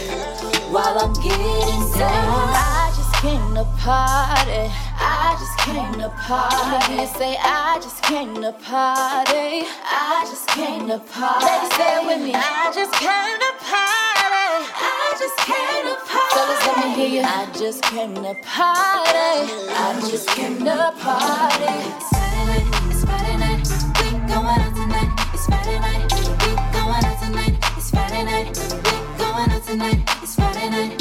[0.73, 2.53] while I'm getting down.
[2.53, 4.69] I just came to party.
[5.03, 6.97] I just came to party.
[6.97, 9.65] They say I just came to party.
[9.83, 11.45] I just came to party.
[11.45, 12.33] Ladies, say it with me.
[12.35, 14.49] I just came to party.
[14.77, 15.90] I just came to.
[16.11, 17.21] Fellas, let me hear you.
[17.21, 19.33] I just came to party.
[19.71, 21.75] I just came to party.
[21.87, 22.91] It's Friday night.
[22.91, 23.67] It's Friday night.
[23.97, 25.11] We going out tonight.
[25.33, 26.13] It's Friday night.
[26.41, 27.55] We going out tonight.
[27.77, 28.57] It's Friday night.
[28.83, 29.99] We going out tonight.
[30.21, 31.00] It's Friday night.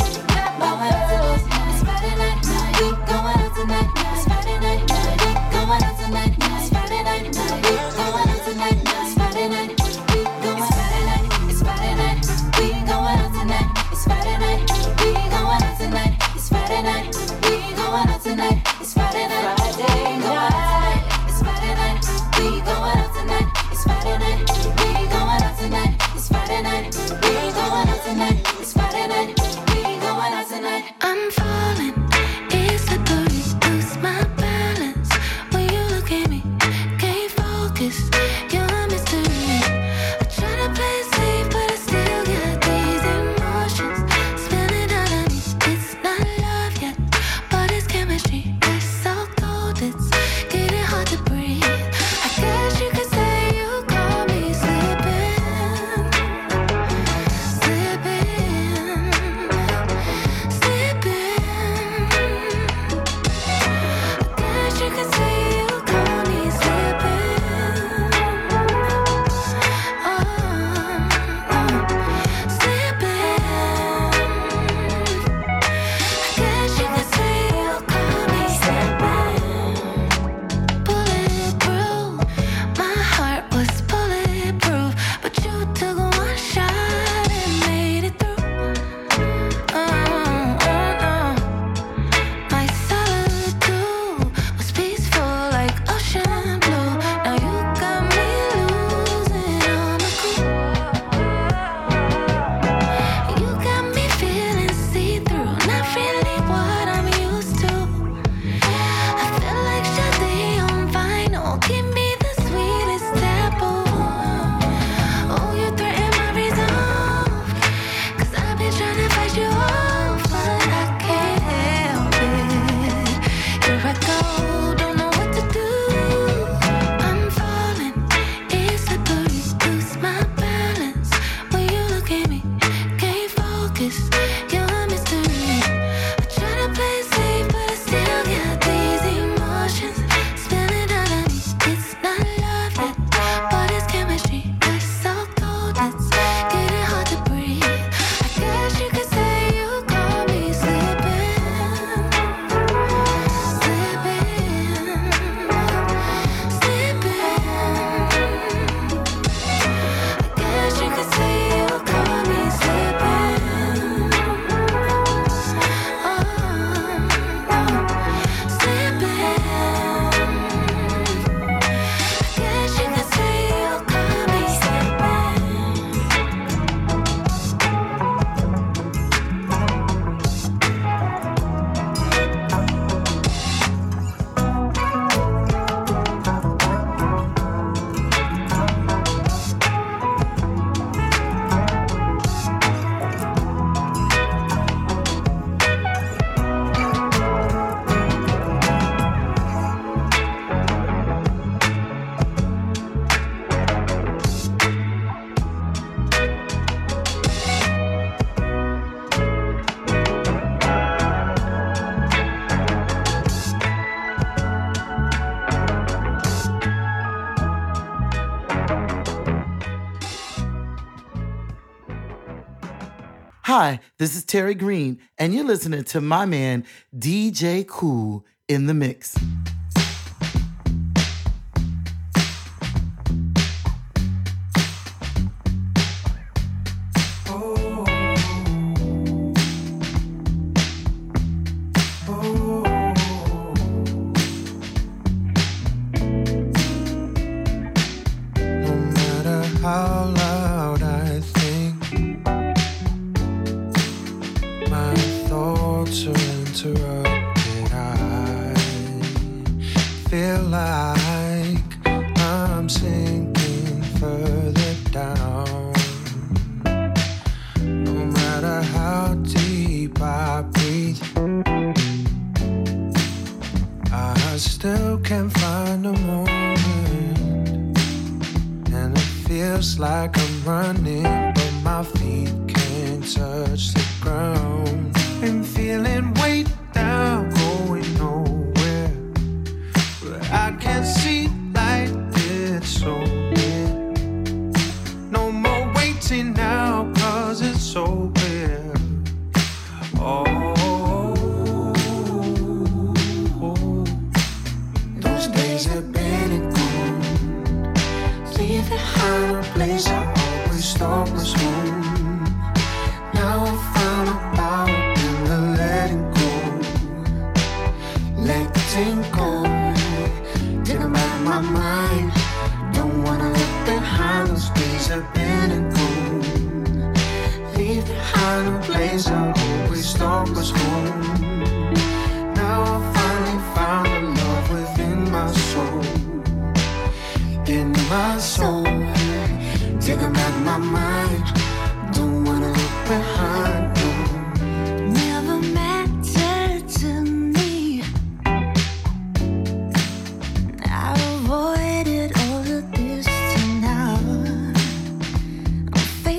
[224.01, 226.65] This is Terry Green, and you're listening to my man,
[226.99, 229.15] DJ Kool, in the mix.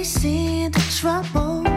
[0.04, 1.71] see the trouble.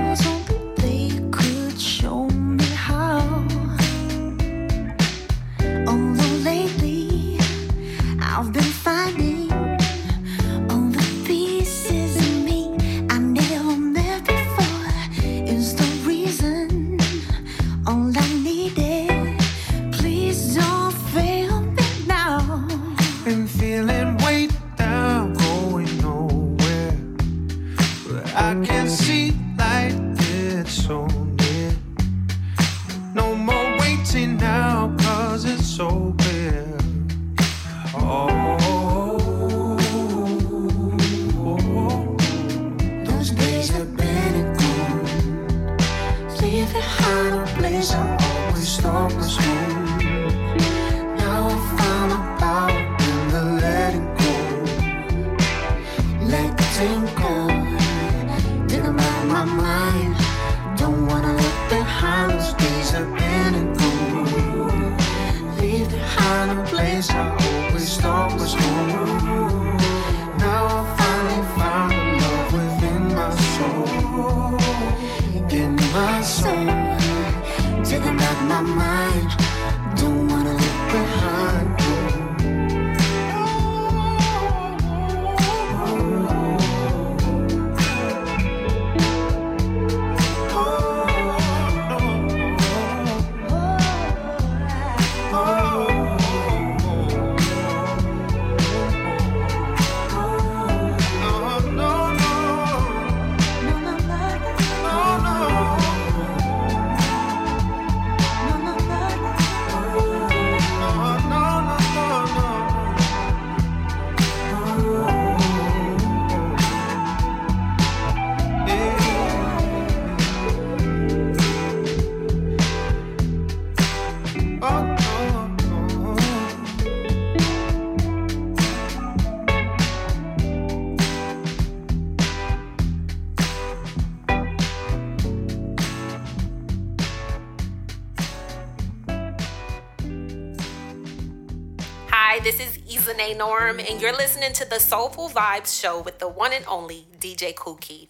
[144.75, 148.09] the Soulful Vibes Show with the one and only DJ Kookie.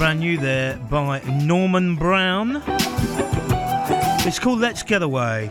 [0.00, 2.62] brand new there by Norman Brown.
[4.26, 5.50] It's called Let's Get Away.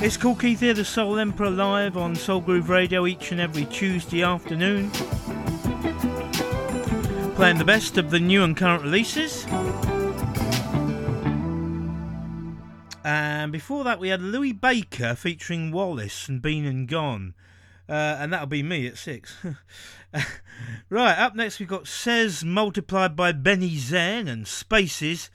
[0.00, 3.64] It's Kool Keith here, the Soul Emperor, live on Soul Groove Radio each and every
[3.64, 4.88] Tuesday afternoon.
[7.34, 9.44] Playing the best of the new and current releases.
[13.02, 17.34] And before that, we had Louis Baker featuring Wallace and Been and Gone.
[17.88, 19.36] Uh, and that'll be me at six.
[20.90, 25.28] Right, up next we've got Sez multiplied by Benny Zenn and Spaces.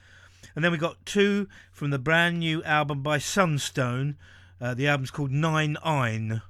[0.56, 4.18] And then we've got two from the brand new album by Sunstone.
[4.60, 6.42] Uh, the album's called Nine Ein.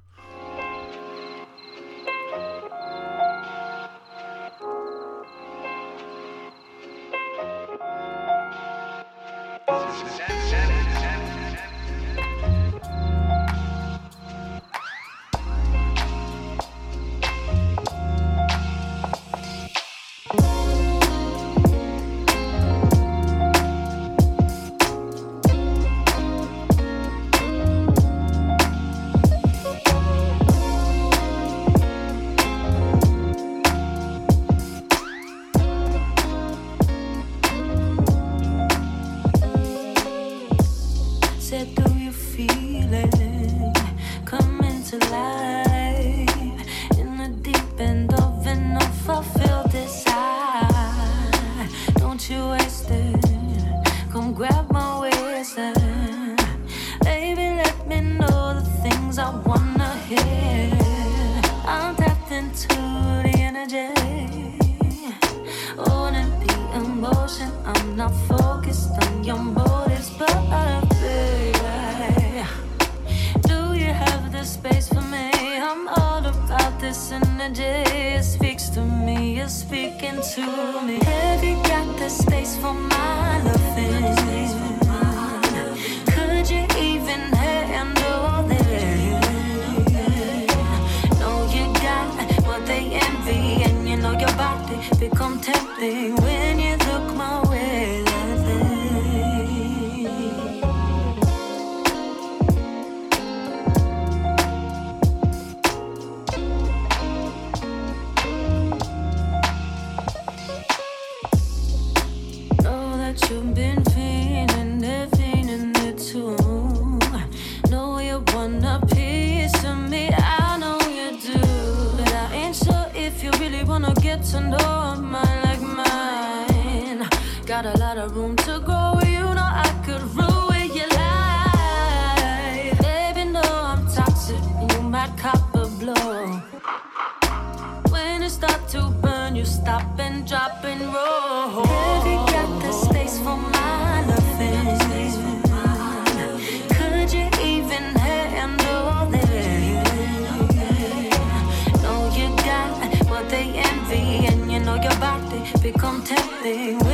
[155.93, 156.92] I'm something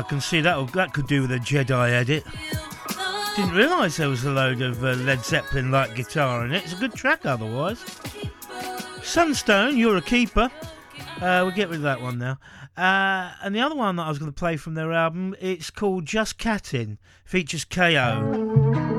[0.00, 2.24] I can see that that could do with a Jedi edit.
[3.36, 6.64] Didn't realise there was a load of uh, Led Zeppelin like guitar in it.
[6.64, 7.84] It's a good track otherwise.
[9.02, 10.50] Sunstone, You're a Keeper.
[11.16, 12.38] Uh, we'll get rid of that one now.
[12.78, 15.68] Uh, and the other one that I was going to play from their album, it's
[15.68, 18.89] called Jus' Cattin', features KO.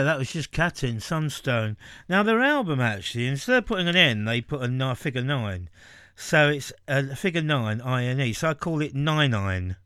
[0.00, 1.76] Yeah, that was just Cattin Sunstone.
[2.08, 5.68] Now their album actually, instead of putting an N, they put a figure nine.
[6.16, 8.32] So it's a figure nine, I N E.
[8.32, 9.76] So I call it nine nine,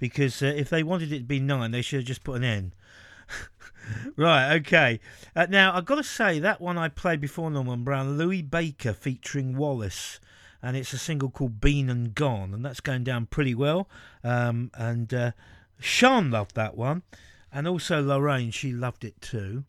[0.00, 2.42] because uh, if they wanted it to be nine, they should have just put an
[2.42, 2.72] N.
[4.16, 4.98] right, okay.
[5.36, 8.92] Uh, now I've got to say that one I played before Norman Brown, Louis Baker
[8.92, 10.18] featuring Wallace,
[10.64, 13.88] and it's a single called "Been and Gone," and that's going down pretty well.
[14.24, 15.30] Um, and uh,
[15.78, 17.02] Sean loved that one,
[17.54, 19.64] and also Lorraine, she loved it too.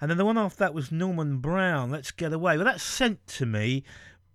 [0.00, 2.56] And then the one after that was Norman Brown, Let's Get Away.
[2.56, 3.84] Well, that's sent to me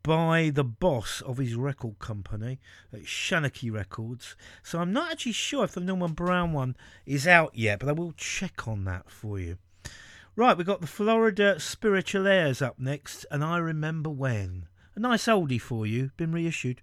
[0.04, 2.60] by the boss of his record company
[2.94, 4.36] at Shanachie Records.
[4.64, 6.76] So I'm not actually sure if the Norman Brown one
[7.06, 9.58] is out yet, but I will check on that for you.
[10.36, 14.68] Right, we've got the Florida Spiritualaires up next, and I Remember When.
[14.96, 16.82] A nice oldie for you, been reissued.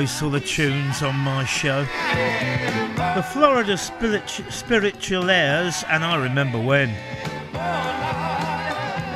[0.00, 1.82] Those sort of tunes on my show.
[3.14, 6.88] The Florida Spirit- Spiritualaires, and I remember when.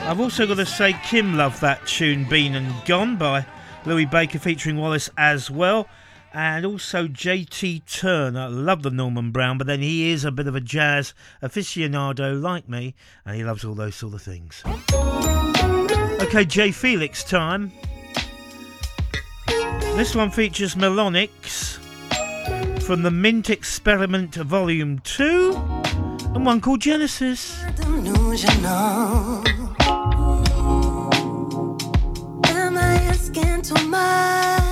[0.07, 3.47] I've also got to say, Kim loved that tune, Been and Gone, by
[3.87, 5.89] Louis Baker featuring Wallace as well.
[6.35, 8.51] And also JT Turner.
[8.51, 12.69] Love the Norman Brown, but then he is a bit of a jazz aficionado like
[12.69, 12.95] me,
[13.25, 14.63] and he loves all those sort of things.
[16.21, 17.73] Okay, J-Felix time.
[19.97, 21.79] This one features Melonyx
[22.83, 25.55] from the Mint Experiment Volume 2
[26.35, 27.63] and one called Genesis.
[27.63, 27.79] Am
[32.77, 34.64] I asking too much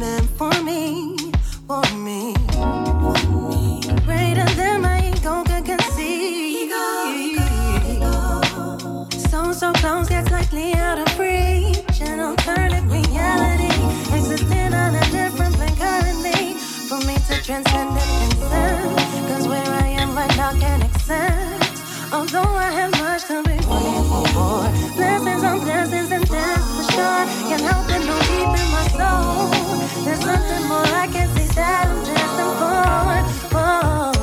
[0.00, 1.14] meant for me,
[1.68, 2.32] for me.
[4.06, 6.72] Greater than my ego can conceive.
[9.30, 12.00] So, so close, yet slightly out of reach.
[12.00, 13.76] An alternate reality
[14.16, 16.54] existing on a different plane currently.
[16.88, 18.10] For me to transcend and
[18.40, 19.28] transcend.
[19.28, 22.12] Cause where I am right now can't accept.
[22.12, 22.99] Although I have
[23.38, 24.66] be for.
[26.94, 27.24] Sure.
[27.48, 30.04] Can't help but know deep in my soul.
[30.04, 32.80] There's nothing more I can see that I'm destined for.
[33.54, 34.14] Oh.
[34.14, 34.19] for.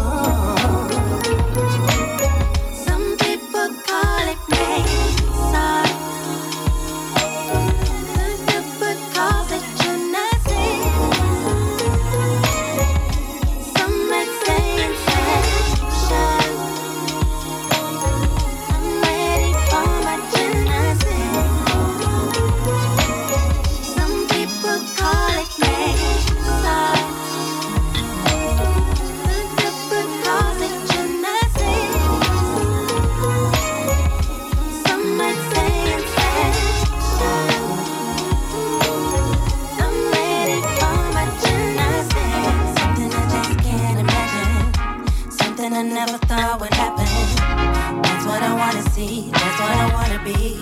[48.97, 50.57] That's what I wanna be.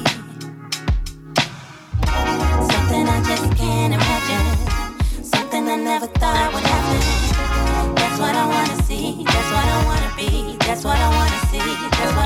[2.73, 5.23] Something I just can't imagine.
[5.23, 7.95] Something I never thought would happen.
[7.95, 9.23] That's what I wanna see.
[9.23, 10.57] That's what I wanna be.
[10.67, 11.63] That's what I wanna see.
[11.95, 12.24] That's what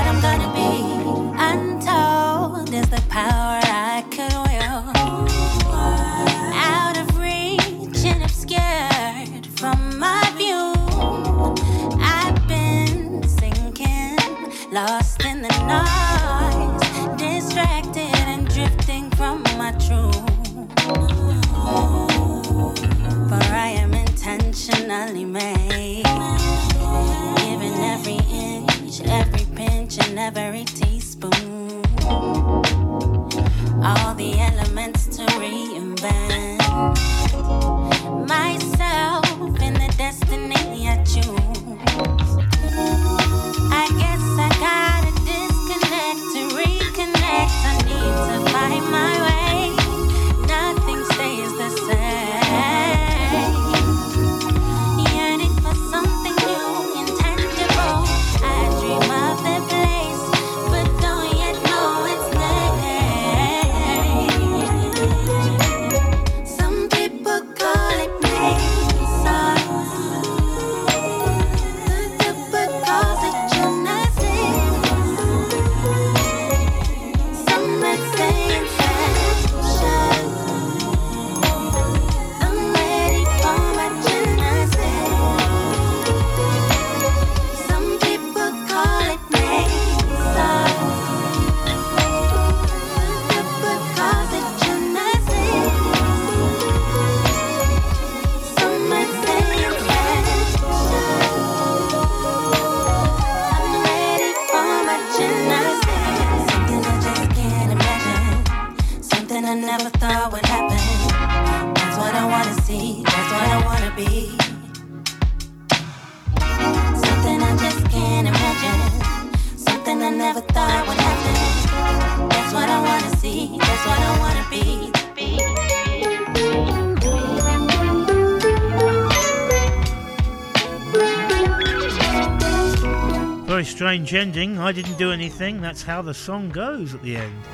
[133.90, 134.56] strange ending.
[134.56, 135.60] I didn't do anything.
[135.60, 137.44] That's how the song goes at the end.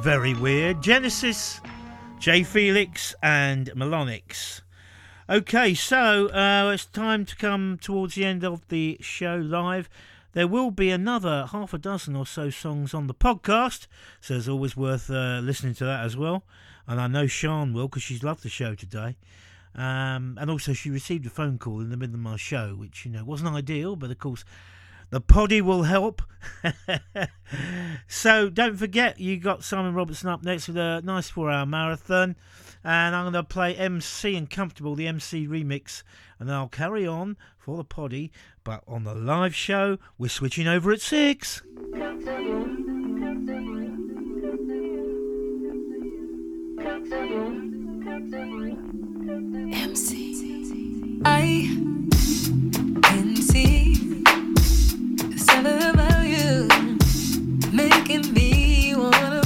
[0.00, 0.82] Very weird.
[0.82, 1.58] Genesis,
[2.18, 4.60] J-Felix, and Melonyx.
[5.30, 9.88] Okay, so uh, it's time to come towards the end of the show live.
[10.34, 13.86] There will be another half a dozen or so songs on the podcast,
[14.20, 16.42] so it's always worth uh, listening to that as well.
[16.86, 19.16] And I know Sean will because she's loved the show today.
[19.74, 23.06] Um, and also, she received a phone call in the middle of my show, which
[23.06, 24.44] you know wasn't ideal, but of course,
[25.10, 26.22] the poddy will help.
[28.08, 32.36] so don't forget, you got Simon Robertson up next with a nice four-hour marathon,
[32.82, 36.02] and I'm going to play Em-Cee and Comfortable, the Em-Cee remix,
[36.38, 38.32] and then I'll carry on for the poddy.
[38.64, 41.62] But on the live show, we're switching over at six.
[49.72, 50.30] Em-Cee.
[51.22, 51.68] I
[53.02, 54.09] can see
[55.50, 56.68] tell about you,
[57.72, 59.39] making me wanna.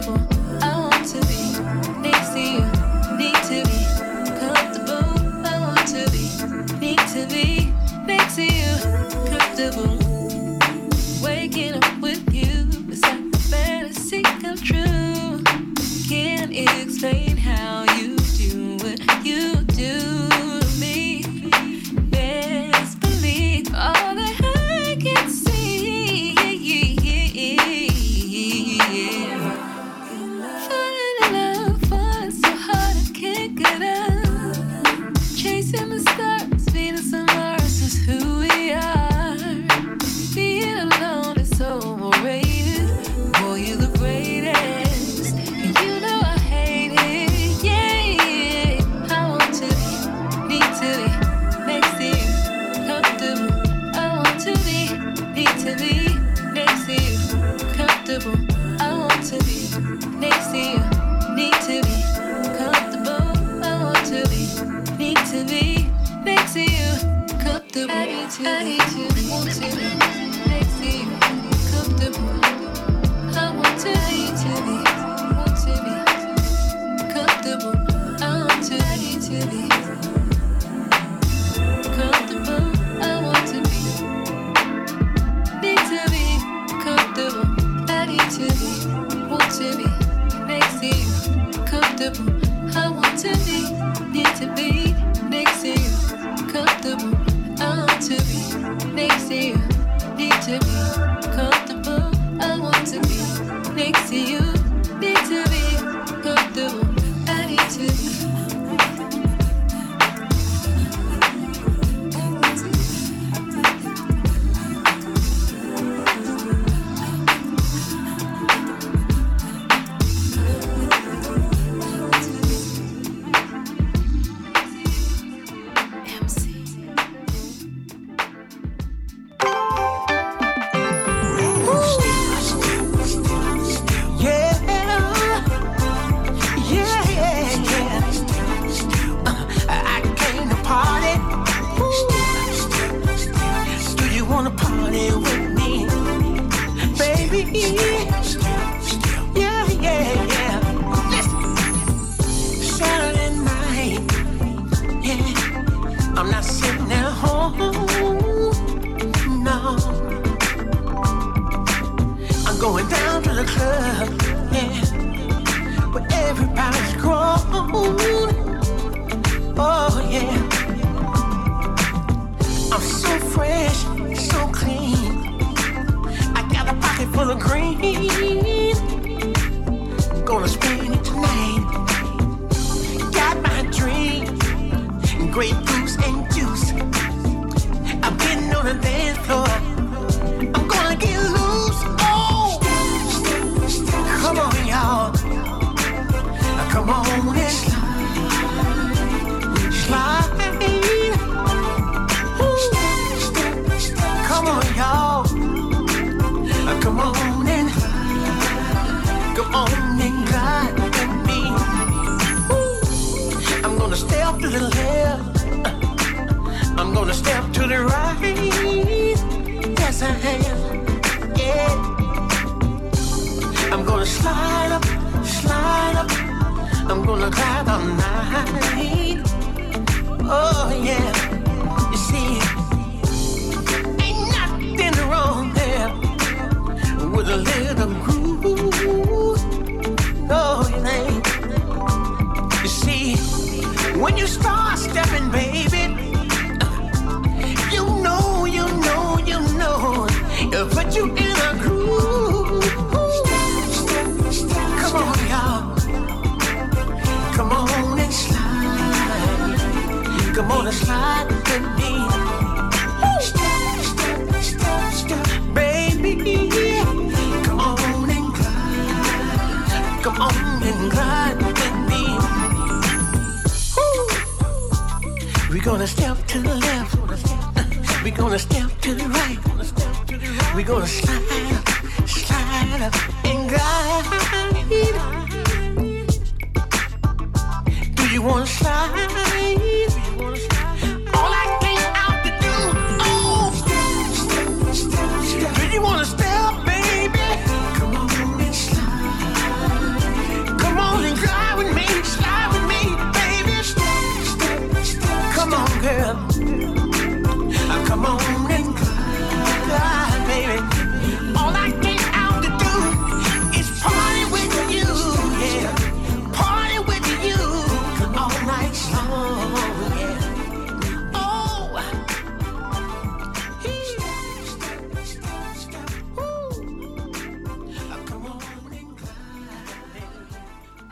[0.00, 0.37] libre.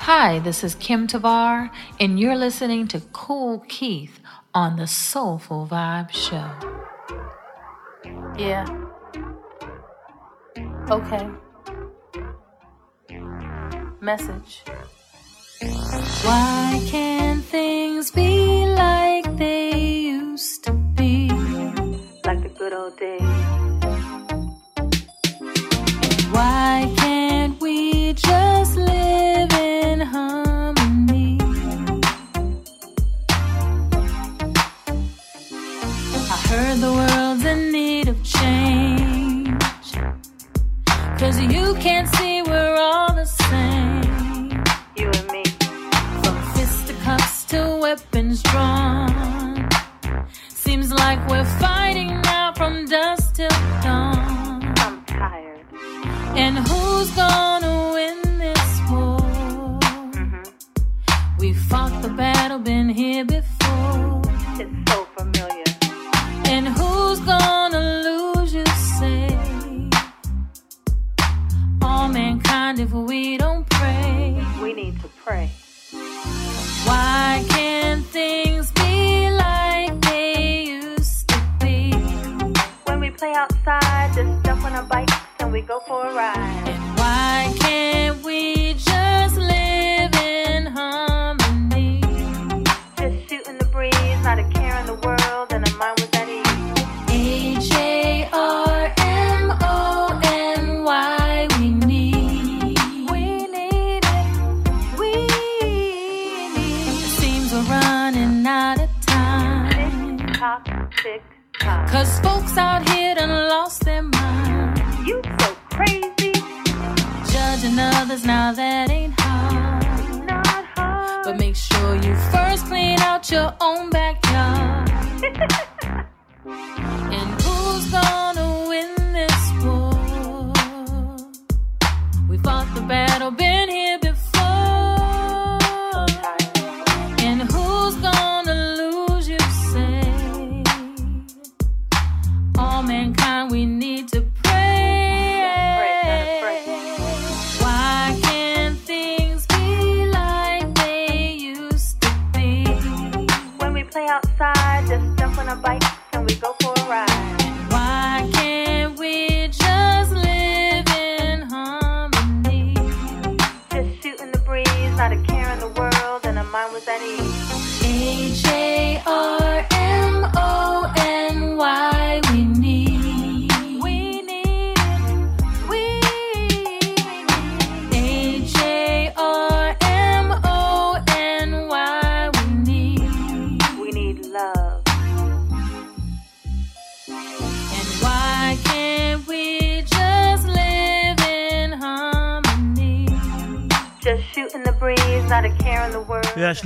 [0.06, 1.68] Hi, this is Kim Tavar,
[1.98, 4.20] and you're listening to Kool Keith
[4.54, 6.48] on the Soulful Vibe Show.
[8.38, 8.68] Yeah.
[10.88, 11.28] Okay.
[14.00, 14.62] Message.
[16.22, 19.76] Why can't things be like they
[20.12, 21.30] used to be?
[22.24, 23.22] Like the good old days.
[26.30, 26.94] Why
[62.96, 63.45] here before.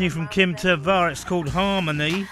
[0.00, 1.10] New from Kim Tavar.
[1.10, 2.26] It's called Harmony.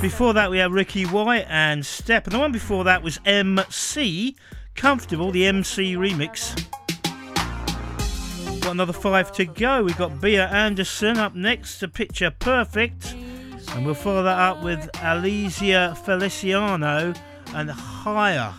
[0.00, 4.34] Before that, we had Ricky White and Step, and the one before that was Em-Cee
[4.74, 6.56] Comfortable, the Em-Cee remix.
[8.60, 9.84] Got another five to go.
[9.84, 14.90] We've got Bea Anderson up next to Picture Perfect, and we'll follow that up with
[14.94, 17.14] Alysza Feliciano
[17.54, 18.52] and Higher.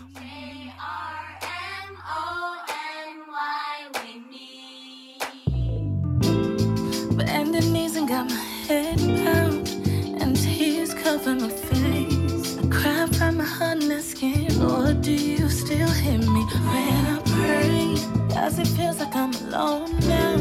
[8.14, 8.36] Got my
[8.68, 9.00] head
[10.20, 12.58] and tears cover my face.
[12.58, 16.42] I cry from my heart and asking, Lord, do you still hear me
[16.74, 17.96] when I pray?
[18.32, 20.36] Cause it feels like I'm alone now.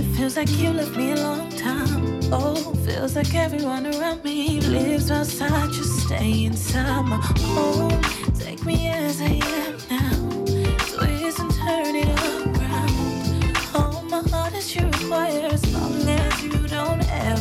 [0.00, 2.20] It feels like you left me a long time.
[2.32, 5.70] Oh, feels like everyone around me lives outside.
[5.70, 7.20] Just stay inside my
[7.54, 8.02] home.
[8.46, 10.32] Take me as I am now.
[11.42, 12.94] And turn it around.
[13.74, 16.61] Oh, my heart you require as long as you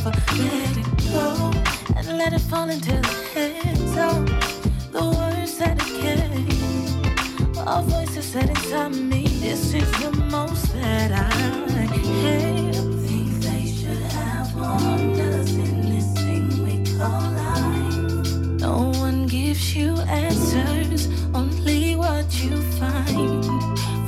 [0.04, 1.52] don't let it go
[1.96, 7.58] and let it fall into the hands of the words that it came.
[7.68, 11.30] Our voices said inside me, this is the most that I
[11.98, 12.74] hate.
[13.06, 18.34] Think they should have warned us in this thing we call life.
[18.60, 23.46] No one gives you answers, only what you find.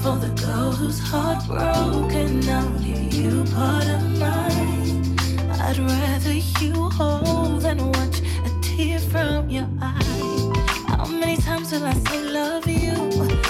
[0.02, 4.83] For the girl who's heartbroken, I'll give you part of mine.
[5.74, 10.54] I'd rather you hold than watch a tear from your eye.
[10.88, 12.94] How many times will I say love you,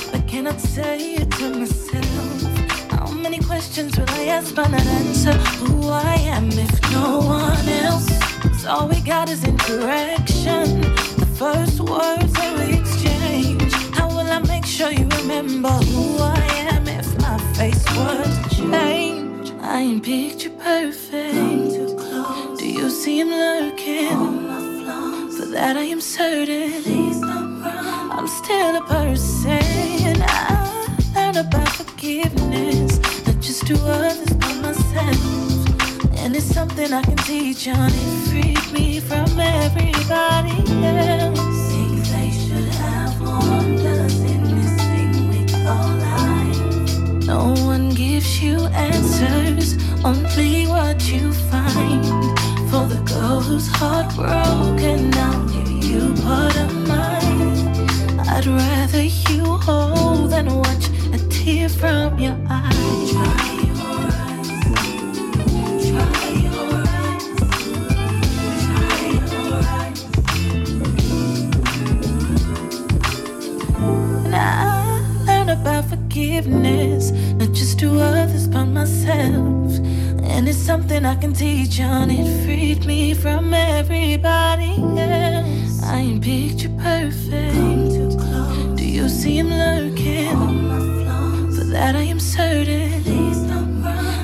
[0.09, 2.91] but cannot say it to myself?
[2.91, 7.67] How many questions will I ask but not answer who I am if no one
[7.83, 8.07] else?
[8.39, 10.79] 'Cause all we got is interaction.
[11.23, 13.73] The first words that we exchange.
[13.97, 16.39] How will I make sure you remember who I
[16.71, 19.51] am if my face was changed?
[19.61, 21.92] I ain't picture perfect.
[23.03, 24.47] See him lurking?
[25.35, 26.71] For that I am certain.
[28.15, 30.21] I'm still a person.
[30.21, 36.15] I learn about forgiveness, not just to others but myself.
[36.15, 37.91] And it's something I can teach on.
[37.91, 40.55] It freed me from everybody
[40.85, 41.73] else.
[41.73, 47.25] Think they should have warned us in this thing we call life.
[47.25, 49.75] No one gives you answers,
[50.05, 52.12] only what you find.
[53.33, 58.19] Girl who's heartbroken, I'll give you part of mine.
[58.19, 62.69] I'd rather you hold than watch a tear from your eye.
[63.11, 63.85] Try your
[64.21, 64.49] eyes.
[65.89, 66.13] Try
[66.45, 67.25] your eyes.
[68.67, 69.99] Try your eyes.
[74.27, 74.37] And I
[75.25, 79.62] learn about forgiveness, not just to others but myself.
[80.33, 82.09] And it's something I can teach on.
[82.09, 85.83] It freed me from everybody else.
[85.83, 87.93] I ain't picture perfect.
[87.95, 88.75] Too close.
[88.79, 90.35] Do you see him lurking?
[91.55, 93.03] For that I am certain.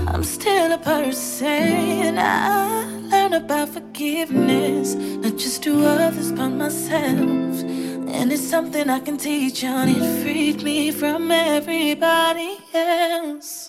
[0.07, 2.17] I'm still a person.
[2.17, 7.61] I learn about forgiveness, not just to others but myself.
[8.17, 9.87] And it's something I can teach on.
[9.87, 13.68] It freed me from everybody else.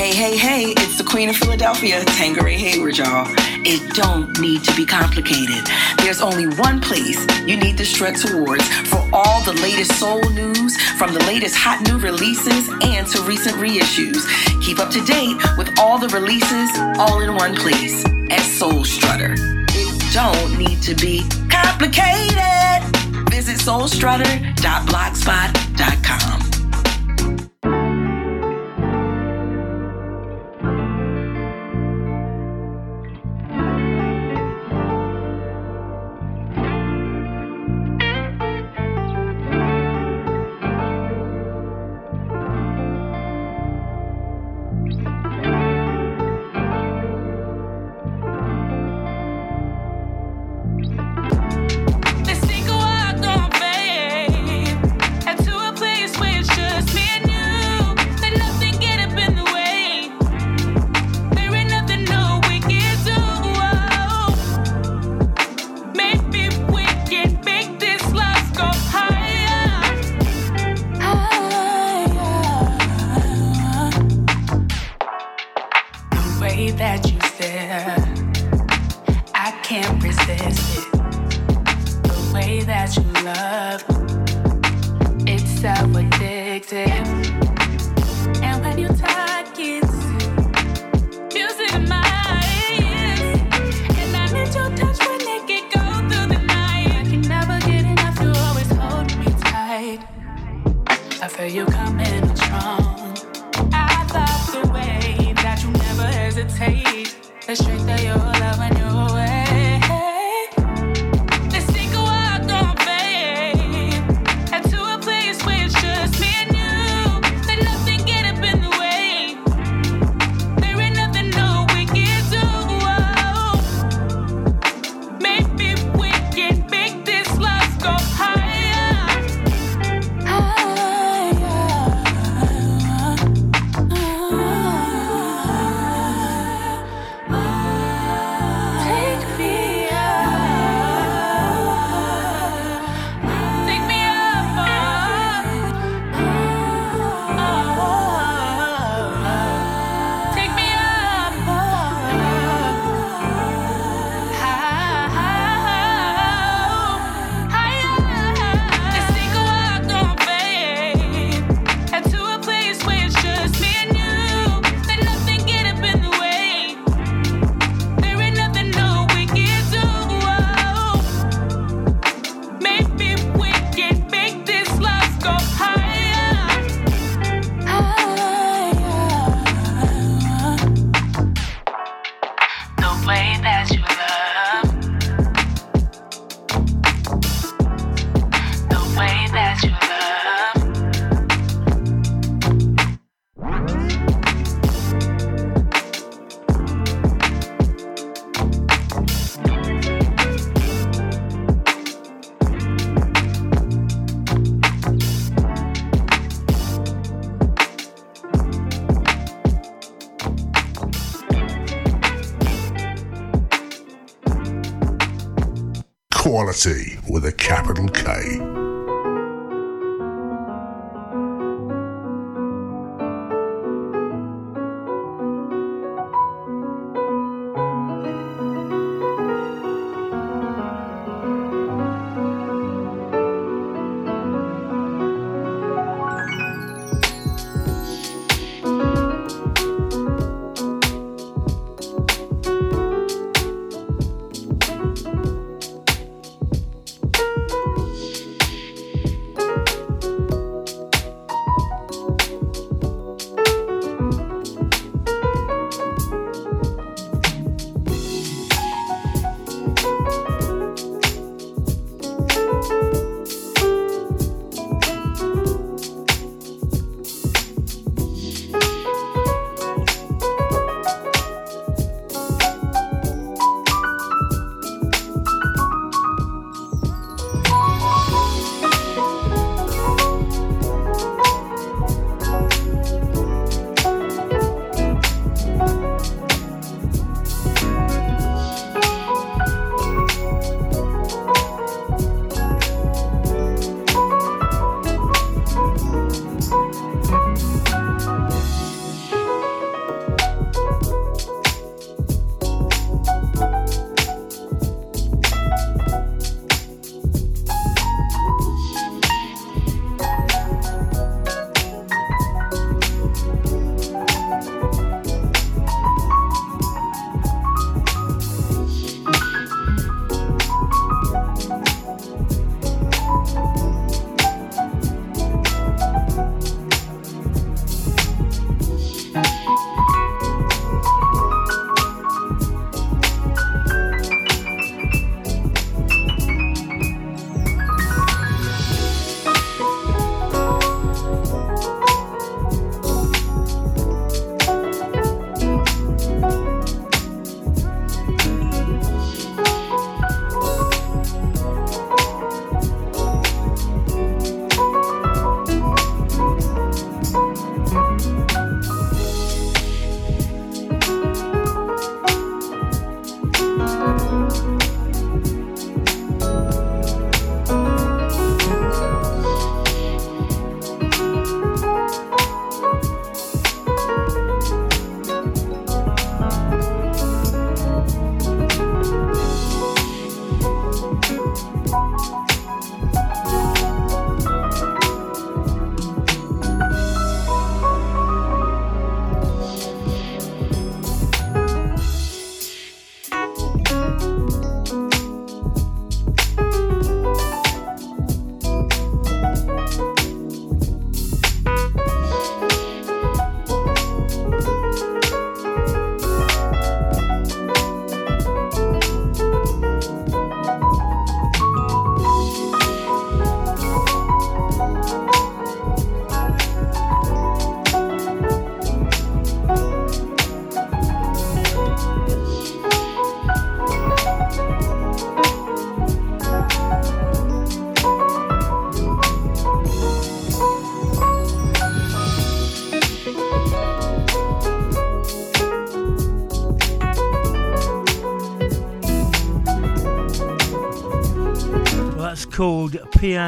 [0.00, 3.26] Hey, hey, hey, it's the Queen of Philadelphia, Tangeray Hayward, y'all.
[3.66, 5.62] It don't need to be complicated.
[5.98, 10.74] There's only one place you need to strut towards for all the latest soul news,
[10.96, 14.26] from the latest hot new releases and to recent reissues.
[14.64, 19.34] Keep up to date with all the releases all in one place at Soul Strutter.
[19.36, 22.82] It don't need to be complicated.
[23.28, 26.49] Visit soulstrutter.blogspot.com.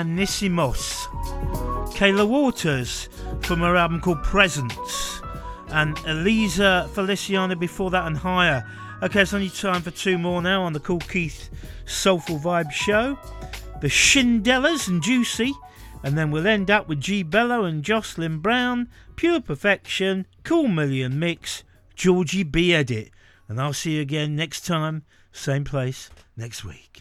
[0.03, 1.07] Anisimos,
[1.95, 3.09] Kayla Waters
[3.43, 5.21] from her album called Presents,
[5.69, 8.69] and Alysza Feliciano before that and Higher.
[9.01, 11.51] Okay, it's only time for two more now on the Kool Keith
[11.87, 13.17] Soulful Vibe Show.
[13.81, 15.53] The Shindellas and Juicy,
[16.03, 21.17] and then we'll end up with Gee Bello and Jocelyn Brown, Pure Perfection, Cool Million
[21.17, 21.63] Mix,
[21.95, 23.11] Georgie B Edit.
[23.49, 26.92] And I'll see you again next time, same place, next week.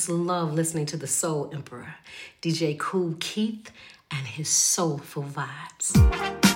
[0.00, 1.96] just love listening to the Soul Emperor,
[2.40, 3.70] DJ Kool Keith,
[4.10, 6.49] and his soulful vibes.